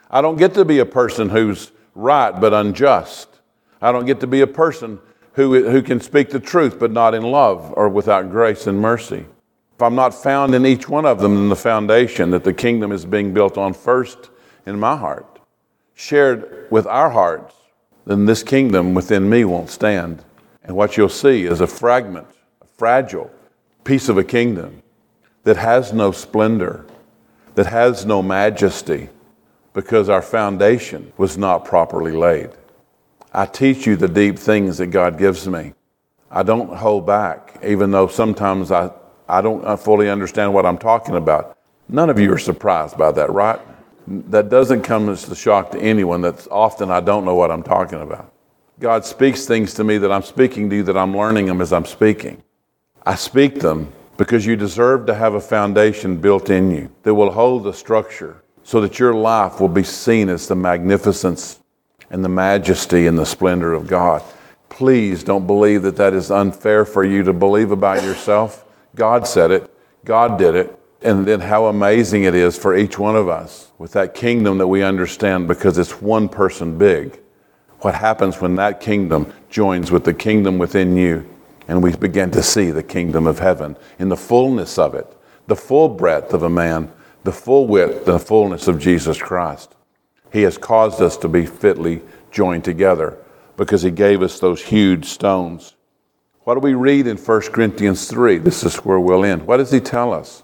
I 0.08 0.20
don't 0.20 0.36
get 0.36 0.54
to 0.54 0.64
be 0.64 0.78
a 0.78 0.86
person 0.86 1.28
who's 1.28 1.72
right 1.96 2.30
but 2.30 2.54
unjust. 2.54 3.40
I 3.82 3.90
don't 3.90 4.06
get 4.06 4.20
to 4.20 4.28
be 4.28 4.42
a 4.42 4.46
person 4.46 5.00
who, 5.32 5.68
who 5.68 5.82
can 5.82 6.00
speak 6.00 6.30
the 6.30 6.38
truth 6.38 6.78
but 6.78 6.92
not 6.92 7.14
in 7.14 7.24
love 7.24 7.72
or 7.76 7.88
without 7.88 8.30
grace 8.30 8.68
and 8.68 8.78
mercy. 8.80 9.26
If 9.74 9.82
I'm 9.82 9.96
not 9.96 10.14
found 10.14 10.54
in 10.54 10.64
each 10.64 10.88
one 10.88 11.04
of 11.04 11.18
them, 11.18 11.34
then 11.34 11.48
the 11.48 11.56
foundation 11.56 12.30
that 12.30 12.44
the 12.44 12.54
kingdom 12.54 12.92
is 12.92 13.04
being 13.04 13.34
built 13.34 13.58
on 13.58 13.72
first 13.72 14.30
in 14.66 14.78
my 14.78 14.96
heart, 14.96 15.33
shared 15.94 16.66
with 16.70 16.86
our 16.86 17.10
hearts, 17.10 17.54
then 18.06 18.26
this 18.26 18.42
kingdom 18.42 18.94
within 18.94 19.28
me 19.28 19.44
won't 19.44 19.70
stand. 19.70 20.22
And 20.62 20.76
what 20.76 20.96
you'll 20.96 21.08
see 21.08 21.44
is 21.44 21.60
a 21.60 21.66
fragment, 21.66 22.26
a 22.60 22.66
fragile 22.66 23.30
piece 23.84 24.08
of 24.08 24.18
a 24.18 24.24
kingdom 24.24 24.82
that 25.44 25.56
has 25.56 25.92
no 25.92 26.10
splendor, 26.10 26.86
that 27.54 27.66
has 27.66 28.04
no 28.04 28.22
majesty, 28.22 29.08
because 29.72 30.08
our 30.08 30.22
foundation 30.22 31.12
was 31.16 31.36
not 31.36 31.64
properly 31.64 32.12
laid. 32.12 32.50
I 33.32 33.46
teach 33.46 33.86
you 33.86 33.96
the 33.96 34.08
deep 34.08 34.38
things 34.38 34.78
that 34.78 34.86
God 34.88 35.18
gives 35.18 35.48
me. 35.48 35.74
I 36.30 36.42
don't 36.42 36.74
hold 36.74 37.06
back, 37.06 37.58
even 37.64 37.90
though 37.90 38.06
sometimes 38.06 38.70
I, 38.70 38.90
I 39.28 39.40
don't 39.40 39.64
uh, 39.64 39.76
fully 39.76 40.08
understand 40.08 40.54
what 40.54 40.66
I'm 40.66 40.78
talking 40.78 41.16
about. 41.16 41.56
None 41.88 42.10
of 42.10 42.18
you 42.18 42.32
are 42.32 42.38
surprised 42.38 42.96
by 42.96 43.12
that, 43.12 43.30
right? 43.30 43.60
That 44.06 44.50
doesn't 44.50 44.82
come 44.82 45.08
as 45.08 45.28
a 45.28 45.36
shock 45.36 45.70
to 45.72 45.80
anyone. 45.80 46.20
That's 46.20 46.46
often 46.50 46.90
I 46.90 47.00
don't 47.00 47.24
know 47.24 47.34
what 47.34 47.50
I'm 47.50 47.62
talking 47.62 48.00
about. 48.00 48.32
God 48.80 49.04
speaks 49.04 49.46
things 49.46 49.74
to 49.74 49.84
me 49.84 49.98
that 49.98 50.12
I'm 50.12 50.22
speaking 50.22 50.68
to 50.70 50.76
you, 50.76 50.82
that 50.84 50.96
I'm 50.96 51.16
learning 51.16 51.46
them 51.46 51.60
as 51.60 51.72
I'm 51.72 51.86
speaking. 51.86 52.42
I 53.06 53.14
speak 53.14 53.60
them 53.60 53.92
because 54.16 54.44
you 54.44 54.56
deserve 54.56 55.06
to 55.06 55.14
have 55.14 55.34
a 55.34 55.40
foundation 55.40 56.16
built 56.16 56.50
in 56.50 56.70
you 56.70 56.90
that 57.02 57.14
will 57.14 57.30
hold 57.30 57.64
the 57.64 57.72
structure 57.72 58.42
so 58.62 58.80
that 58.80 58.98
your 58.98 59.14
life 59.14 59.60
will 59.60 59.68
be 59.68 59.84
seen 59.84 60.28
as 60.28 60.48
the 60.48 60.56
magnificence 60.56 61.60
and 62.10 62.24
the 62.24 62.28
majesty 62.28 63.06
and 63.06 63.18
the 63.18 63.26
splendor 63.26 63.72
of 63.72 63.86
God. 63.86 64.22
Please 64.68 65.22
don't 65.22 65.46
believe 65.46 65.82
that 65.82 65.96
that 65.96 66.14
is 66.14 66.30
unfair 66.30 66.84
for 66.84 67.04
you 67.04 67.22
to 67.22 67.32
believe 67.32 67.70
about 67.70 68.02
yourself. 68.02 68.64
God 68.94 69.26
said 69.26 69.50
it, 69.50 69.70
God 70.04 70.38
did 70.38 70.54
it, 70.54 70.78
and 71.04 71.26
then 71.26 71.40
how 71.40 71.66
amazing 71.66 72.24
it 72.24 72.34
is 72.34 72.56
for 72.56 72.74
each 72.74 72.98
one 72.98 73.14
of 73.14 73.28
us 73.28 73.70
with 73.76 73.92
that 73.92 74.14
kingdom 74.14 74.56
that 74.58 74.66
we 74.66 74.82
understand 74.82 75.46
because 75.46 75.76
it's 75.76 76.00
one 76.00 76.28
person 76.28 76.78
big. 76.78 77.20
What 77.80 77.94
happens 77.94 78.40
when 78.40 78.56
that 78.56 78.80
kingdom 78.80 79.30
joins 79.50 79.92
with 79.92 80.04
the 80.04 80.14
kingdom 80.14 80.56
within 80.56 80.96
you 80.96 81.28
and 81.68 81.82
we 81.82 81.94
begin 81.94 82.30
to 82.30 82.42
see 82.42 82.70
the 82.70 82.82
kingdom 82.82 83.26
of 83.26 83.38
heaven 83.38 83.76
in 83.98 84.08
the 84.08 84.16
fullness 84.16 84.78
of 84.78 84.94
it, 84.94 85.06
the 85.46 85.56
full 85.56 85.90
breadth 85.90 86.32
of 86.32 86.42
a 86.42 86.48
man, 86.48 86.90
the 87.22 87.32
full 87.32 87.66
width, 87.66 88.06
the 88.06 88.18
fullness 88.18 88.66
of 88.66 88.78
Jesus 88.78 89.20
Christ. 89.20 89.74
He 90.32 90.42
has 90.42 90.56
caused 90.56 91.02
us 91.02 91.16
to 91.18 91.28
be 91.28 91.44
fitly 91.44 92.00
joined 92.30 92.64
together 92.64 93.18
because 93.56 93.82
He 93.82 93.90
gave 93.90 94.22
us 94.22 94.40
those 94.40 94.62
huge 94.62 95.06
stones. 95.06 95.74
What 96.40 96.54
do 96.54 96.60
we 96.60 96.74
read 96.74 97.06
in 97.06 97.16
1 97.16 97.40
Corinthians 97.42 98.08
3? 98.08 98.38
This 98.38 98.64
is 98.64 98.76
where 98.76 99.00
we'll 99.00 99.24
end. 99.24 99.46
What 99.46 99.58
does 99.58 99.70
He 99.70 99.80
tell 99.80 100.12
us? 100.12 100.43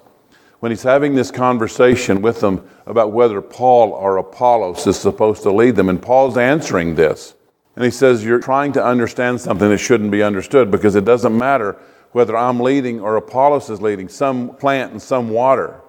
When 0.61 0.71
He's 0.71 0.83
having 0.83 1.15
this 1.15 1.31
conversation 1.31 2.23
with 2.23 2.41
them 2.41 2.69
about 2.87 3.13
whether 3.13 3.43
Paul 3.43 3.93
or 3.93 4.19
Apollos 4.19 4.87
is 4.87 4.99
supposed 4.99 5.43
to 5.43 5.53
lead 5.53 5.77
them, 5.77 5.89
and 5.89 6.01
Paul's 6.01 6.37
answering 6.37 6.95
this. 6.95 7.35
And 7.77 7.85
he 7.85 7.91
says, 7.91 8.25
You're 8.25 8.41
trying 8.41 8.73
to 8.73 8.85
understand 8.85 9.41
something 9.41 9.69
that 9.71 9.79
shouldn't 9.79 10.11
be 10.11 10.23
understood 10.23 10.71
because 10.71 10.97
it 10.97 11.05
doesn't 11.05 11.37
matter 11.37 11.79
whether 12.13 12.37
I'm 12.37 12.61
leading 12.61 13.01
or 13.01 13.17
Apollos 13.17 13.71
is 13.71 13.81
leading, 13.81 14.09
some 14.09 14.55
plant 14.57 14.93
and 14.93 15.01
some 15.01 15.31
water. 15.31 15.81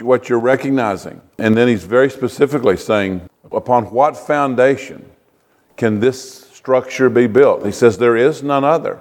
What 0.00 0.28
you're 0.28 0.40
recognizing. 0.40 1.20
And 1.38 1.56
then 1.56 1.68
he's 1.68 1.84
very 1.84 2.10
specifically 2.10 2.76
saying, 2.76 3.28
Upon 3.52 3.86
what 3.86 4.16
foundation 4.16 5.10
can 5.76 6.00
this 6.00 6.46
structure 6.52 7.08
be 7.08 7.26
built? 7.26 7.64
He 7.64 7.72
says, 7.72 7.98
There 7.98 8.16
is 8.16 8.42
none 8.42 8.64
other. 8.64 9.00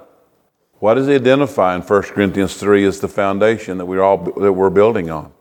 What 0.83 0.95
does 0.95 1.07
he 1.07 1.15
identify 1.15 1.75
in 1.75 1.81
1 1.81 2.01
Corinthians 2.01 2.57
3 2.57 2.83
as 2.83 2.99
the 2.99 3.07
foundation 3.07 3.77
that 3.77 3.85
we're 3.85 4.03
all 4.03 4.17
that 4.17 4.51
we're 4.51 4.69
building 4.69 5.09
on? 5.09 5.31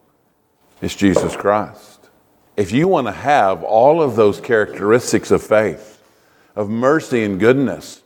It's 0.81 0.95
Jesus 0.95 1.35
Christ. 1.35 2.11
If 2.57 2.71
you 2.71 2.87
want 2.87 3.09
to 3.09 3.13
have 3.13 3.65
all 3.65 4.01
of 4.01 4.15
those 4.15 4.41
characteristics 4.41 5.33
of 5.33 5.43
faith, 5.43 6.01
of 6.55 6.71
mercy 6.71 7.25
and 7.25 7.41
goodness. 7.41 8.05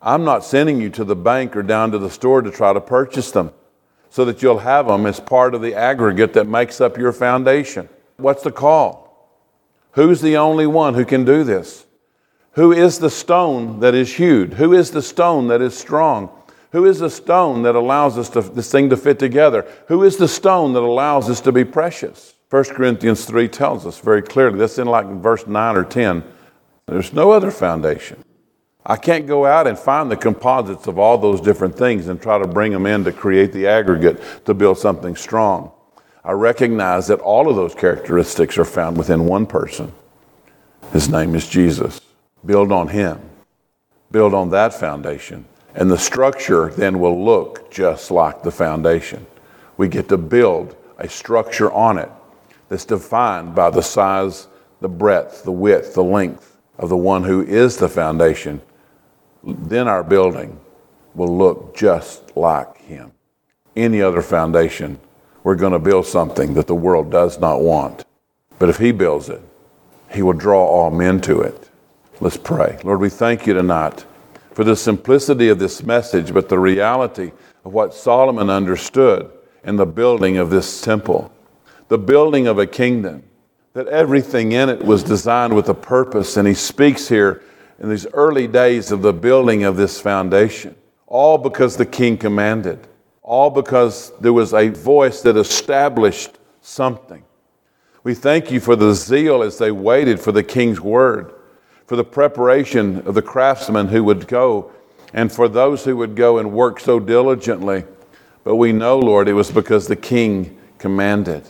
I'm 0.00 0.22
not 0.22 0.44
sending 0.44 0.80
you 0.80 0.88
to 0.90 1.02
the 1.02 1.16
bank 1.16 1.56
or 1.56 1.64
down 1.64 1.90
to 1.90 1.98
the 1.98 2.08
store 2.08 2.42
to 2.42 2.50
try 2.52 2.72
to 2.72 2.80
purchase 2.80 3.32
them 3.32 3.50
so 4.08 4.24
that 4.24 4.40
you'll 4.40 4.60
have 4.60 4.86
them 4.86 5.04
as 5.04 5.18
part 5.18 5.56
of 5.56 5.62
the 5.62 5.74
aggregate 5.74 6.32
that 6.34 6.46
makes 6.46 6.80
up 6.80 6.96
your 6.96 7.10
foundation. 7.10 7.88
What's 8.18 8.44
the 8.44 8.52
call? 8.52 9.34
Who's 9.94 10.20
the 10.20 10.36
only 10.36 10.68
one 10.68 10.94
who 10.94 11.04
can 11.04 11.24
do 11.24 11.42
this? 11.42 11.86
Who 12.52 12.70
is 12.70 13.00
the 13.00 13.10
stone 13.10 13.80
that 13.80 13.96
is 13.96 14.14
hewed? 14.14 14.54
Who 14.54 14.72
is 14.72 14.92
the 14.92 15.02
stone 15.02 15.48
that 15.48 15.60
is 15.60 15.76
strong? 15.76 16.30
Who 16.72 16.86
is 16.86 16.98
the 16.98 17.10
stone 17.10 17.62
that 17.62 17.74
allows 17.74 18.16
us 18.16 18.30
to, 18.30 18.40
this 18.40 18.72
thing 18.72 18.90
to 18.90 18.96
fit 18.96 19.18
together? 19.18 19.66
Who 19.88 20.02
is 20.02 20.16
the 20.16 20.28
stone 20.28 20.72
that 20.72 20.82
allows 20.82 21.28
us 21.28 21.40
to 21.42 21.52
be 21.52 21.64
precious? 21.64 22.34
1 22.48 22.64
Corinthians 22.64 23.26
3 23.26 23.48
tells 23.48 23.86
us 23.86 23.98
very 23.98 24.22
clearly. 24.22 24.58
That's 24.58 24.78
in 24.78 24.86
like 24.86 25.06
verse 25.06 25.46
9 25.46 25.76
or 25.76 25.84
10. 25.84 26.24
There's 26.86 27.12
no 27.12 27.30
other 27.30 27.50
foundation. 27.50 28.24
I 28.84 28.96
can't 28.96 29.26
go 29.26 29.46
out 29.46 29.66
and 29.66 29.78
find 29.78 30.10
the 30.10 30.16
composites 30.16 30.86
of 30.86 30.98
all 30.98 31.18
those 31.18 31.40
different 31.40 31.76
things 31.76 32.08
and 32.08 32.20
try 32.20 32.38
to 32.38 32.48
bring 32.48 32.72
them 32.72 32.86
in 32.86 33.04
to 33.04 33.12
create 33.12 33.52
the 33.52 33.66
aggregate 33.66 34.44
to 34.46 34.54
build 34.54 34.78
something 34.78 35.14
strong. 35.14 35.72
I 36.24 36.32
recognize 36.32 37.06
that 37.08 37.20
all 37.20 37.48
of 37.48 37.56
those 37.56 37.74
characteristics 37.74 38.56
are 38.58 38.64
found 38.64 38.96
within 38.96 39.26
one 39.26 39.44
person. 39.46 39.92
His 40.92 41.08
name 41.08 41.34
is 41.34 41.48
Jesus. 41.48 42.00
Build 42.44 42.72
on 42.72 42.88
him. 42.88 43.20
Build 44.10 44.34
on 44.34 44.50
that 44.50 44.74
foundation. 44.74 45.44
And 45.74 45.90
the 45.90 45.98
structure 45.98 46.70
then 46.70 47.00
will 47.00 47.24
look 47.24 47.70
just 47.70 48.10
like 48.10 48.42
the 48.42 48.50
foundation. 48.50 49.26
We 49.76 49.88
get 49.88 50.08
to 50.10 50.18
build 50.18 50.76
a 50.98 51.08
structure 51.08 51.72
on 51.72 51.98
it 51.98 52.10
that's 52.68 52.84
defined 52.84 53.54
by 53.54 53.70
the 53.70 53.82
size, 53.82 54.48
the 54.80 54.88
breadth, 54.88 55.44
the 55.44 55.52
width, 55.52 55.94
the 55.94 56.04
length 56.04 56.58
of 56.78 56.88
the 56.88 56.96
one 56.96 57.24
who 57.24 57.42
is 57.42 57.76
the 57.76 57.88
foundation, 57.88 58.60
then 59.44 59.88
our 59.88 60.02
building 60.02 60.58
will 61.14 61.36
look 61.36 61.76
just 61.76 62.36
like 62.36 62.76
him. 62.78 63.12
Any 63.76 64.02
other 64.02 64.22
foundation, 64.22 64.98
we're 65.42 65.56
going 65.56 65.72
to 65.72 65.78
build 65.78 66.06
something 66.06 66.54
that 66.54 66.66
the 66.66 66.74
world 66.74 67.10
does 67.10 67.38
not 67.38 67.60
want. 67.60 68.04
But 68.58 68.68
if 68.68 68.78
he 68.78 68.92
builds 68.92 69.28
it, 69.28 69.40
he 70.10 70.22
will 70.22 70.34
draw 70.34 70.64
all 70.64 70.90
men 70.90 71.20
to 71.22 71.40
it. 71.40 71.70
Let's 72.20 72.36
pray. 72.36 72.78
Lord, 72.84 73.00
we 73.00 73.08
thank 73.08 73.46
you 73.46 73.54
tonight 73.54 74.04
for 74.52 74.64
the 74.64 74.76
simplicity 74.76 75.48
of 75.48 75.58
this 75.58 75.82
message, 75.82 76.32
but 76.32 76.48
the 76.48 76.58
reality 76.58 77.32
of 77.64 77.72
what 77.72 77.94
Solomon 77.94 78.50
understood 78.50 79.30
in 79.64 79.76
the 79.76 79.86
building 79.86 80.36
of 80.36 80.50
this 80.50 80.80
temple, 80.80 81.32
the 81.88 81.98
building 81.98 82.46
of 82.46 82.58
a 82.58 82.66
kingdom 82.66 83.22
that 83.74 83.88
everything 83.88 84.52
in 84.52 84.68
it 84.68 84.84
was 84.84 85.02
designed 85.02 85.54
with 85.54 85.68
a 85.68 85.74
purpose. 85.74 86.36
And 86.36 86.46
he 86.46 86.54
speaks 86.54 87.08
here 87.08 87.42
in 87.78 87.88
these 87.88 88.06
early 88.12 88.46
days 88.46 88.92
of 88.92 89.02
the 89.02 89.12
building 89.12 89.64
of 89.64 89.76
this 89.76 90.00
foundation, 90.00 90.74
all 91.06 91.38
because 91.38 91.76
the 91.76 91.86
king 91.86 92.18
commanded, 92.18 92.86
all 93.22 93.50
because 93.50 94.12
there 94.20 94.32
was 94.32 94.52
a 94.52 94.68
voice 94.68 95.22
that 95.22 95.36
established 95.36 96.38
something. 96.60 97.24
We 98.04 98.14
thank 98.14 98.50
you 98.50 98.60
for 98.60 98.76
the 98.76 98.94
zeal 98.94 99.42
as 99.42 99.58
they 99.58 99.70
waited 99.70 100.20
for 100.20 100.32
the 100.32 100.42
king's 100.42 100.80
word, 100.80 101.32
for 101.86 101.96
the 101.96 102.04
preparation 102.04 102.98
of 103.06 103.14
the 103.14 103.22
craftsmen 103.22 103.88
who 103.88 104.04
would 104.04 104.26
go, 104.26 104.72
and 105.12 105.30
for 105.30 105.48
those 105.48 105.84
who 105.84 105.96
would 105.96 106.16
go 106.16 106.38
and 106.38 106.52
work 106.52 106.80
so 106.80 106.98
diligently. 106.98 107.84
But 108.44 108.56
we 108.56 108.72
know, 108.72 108.98
Lord, 108.98 109.28
it 109.28 109.34
was 109.34 109.50
because 109.50 109.86
the 109.86 109.96
king 109.96 110.58
commanded. 110.78 111.44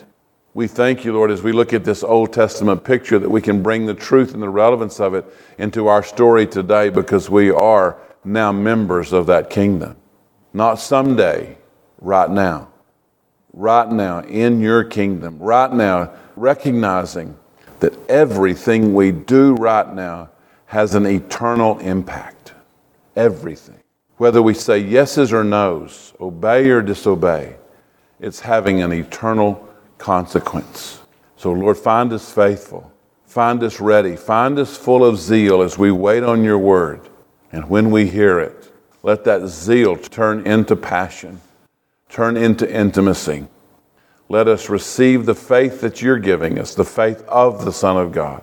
We 0.53 0.67
thank 0.67 1.03
you, 1.03 1.13
Lord, 1.13 1.31
as 1.31 1.41
we 1.41 1.51
look 1.51 1.73
at 1.73 1.83
this 1.83 2.03
Old 2.03 2.31
Testament 2.31 2.83
picture, 2.83 3.17
that 3.17 3.29
we 3.29 3.41
can 3.41 3.63
bring 3.63 3.87
the 3.87 3.95
truth 3.95 4.33
and 4.33 4.43
the 4.43 4.49
relevance 4.49 4.99
of 4.99 5.15
it 5.15 5.25
into 5.57 5.87
our 5.87 6.03
story 6.03 6.45
today 6.45 6.89
because 6.89 7.29
we 7.29 7.49
are 7.49 7.97
now 8.23 8.51
members 8.51 9.13
of 9.13 9.25
that 9.27 9.49
kingdom. 9.49 9.95
Not 10.53 10.75
someday, 10.75 11.57
right 11.99 12.29
now. 12.29 12.69
Right 13.51 13.89
now, 13.89 14.19
in 14.19 14.61
your 14.61 14.83
kingdom. 14.83 15.39
Right 15.39 15.71
now, 15.73 16.13
recognizing 16.35 17.37
that 17.83 18.09
everything 18.09 18.93
we 18.93 19.11
do 19.11 19.55
right 19.55 19.93
now 19.93 20.29
has 20.67 20.95
an 20.95 21.05
eternal 21.05 21.77
impact. 21.79 22.53
Everything. 23.17 23.77
Whether 24.15 24.41
we 24.41 24.53
say 24.53 24.79
yeses 24.79 25.33
or 25.33 25.43
nos, 25.43 26.13
obey 26.21 26.69
or 26.69 26.81
disobey, 26.81 27.57
it's 28.21 28.39
having 28.39 28.81
an 28.81 28.93
eternal 28.93 29.67
consequence. 29.97 31.01
So, 31.35 31.51
Lord, 31.51 31.77
find 31.77 32.13
us 32.13 32.31
faithful. 32.31 32.89
Find 33.25 33.61
us 33.61 33.81
ready. 33.81 34.15
Find 34.15 34.57
us 34.59 34.77
full 34.77 35.03
of 35.03 35.17
zeal 35.17 35.61
as 35.61 35.77
we 35.77 35.91
wait 35.91 36.23
on 36.23 36.41
your 36.41 36.59
word. 36.59 37.01
And 37.51 37.69
when 37.69 37.91
we 37.91 38.07
hear 38.07 38.39
it, 38.39 38.71
let 39.01 39.25
that 39.25 39.45
zeal 39.47 39.97
turn 39.97 40.47
into 40.47 40.77
passion, 40.77 41.41
turn 42.07 42.37
into 42.37 42.65
intimacy. 42.73 43.45
Let 44.29 44.47
us 44.47 44.69
receive 44.69 45.25
the 45.25 45.35
faith 45.35 45.81
that 45.81 46.01
you're 46.01 46.19
giving 46.19 46.57
us, 46.57 46.73
the 46.73 46.85
faith 46.85 47.23
of 47.27 47.65
the 47.65 47.73
Son 47.73 47.97
of 47.97 48.11
God, 48.11 48.41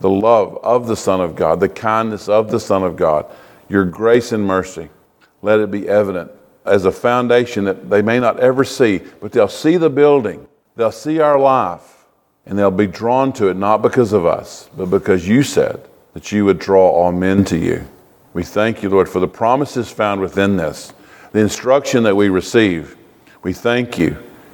the 0.00 0.10
love 0.10 0.58
of 0.62 0.86
the 0.86 0.96
Son 0.96 1.20
of 1.20 1.36
God, 1.36 1.60
the 1.60 1.68
kindness 1.68 2.28
of 2.28 2.50
the 2.50 2.60
Son 2.60 2.82
of 2.82 2.96
God, 2.96 3.26
your 3.68 3.84
grace 3.84 4.32
and 4.32 4.44
mercy. 4.44 4.90
Let 5.42 5.60
it 5.60 5.70
be 5.70 5.88
evident 5.88 6.30
as 6.66 6.84
a 6.84 6.92
foundation 6.92 7.64
that 7.64 7.88
they 7.88 8.02
may 8.02 8.20
not 8.20 8.40
ever 8.40 8.64
see, 8.64 9.00
but 9.20 9.32
they'll 9.32 9.48
see 9.48 9.76
the 9.76 9.90
building 9.90 10.46
They'll 10.76 10.92
see 10.92 11.20
our 11.20 11.38
life 11.38 12.06
And 12.46 12.58
they'll 12.58 12.70
be 12.70 12.86
drawn 12.86 13.34
to 13.34 13.48
it 13.48 13.56
not 13.56 13.82
because 13.82 14.14
of 14.14 14.24
us, 14.24 14.70
but 14.74 14.86
because 14.86 15.28
you 15.28 15.42
said 15.42 15.86
that 16.14 16.32
you 16.32 16.46
would 16.46 16.58
draw 16.58 16.88
all 16.88 17.12
men 17.12 17.44
to 17.44 17.58
you. 17.58 17.86
We 18.32 18.42
thank 18.44 18.82
you, 18.82 18.88
Lord, 18.88 19.08
for 19.08 19.20
the 19.20 19.28
promises 19.28 19.90
found 19.90 20.22
within 20.22 20.56
this, 20.56 20.92
the 21.32 21.40
instruction 21.40 22.02
that 22.04 22.16
we 22.16 22.30
receive. 22.30 22.96
We 23.42 23.52
thank 23.52 23.98
you 23.98 24.16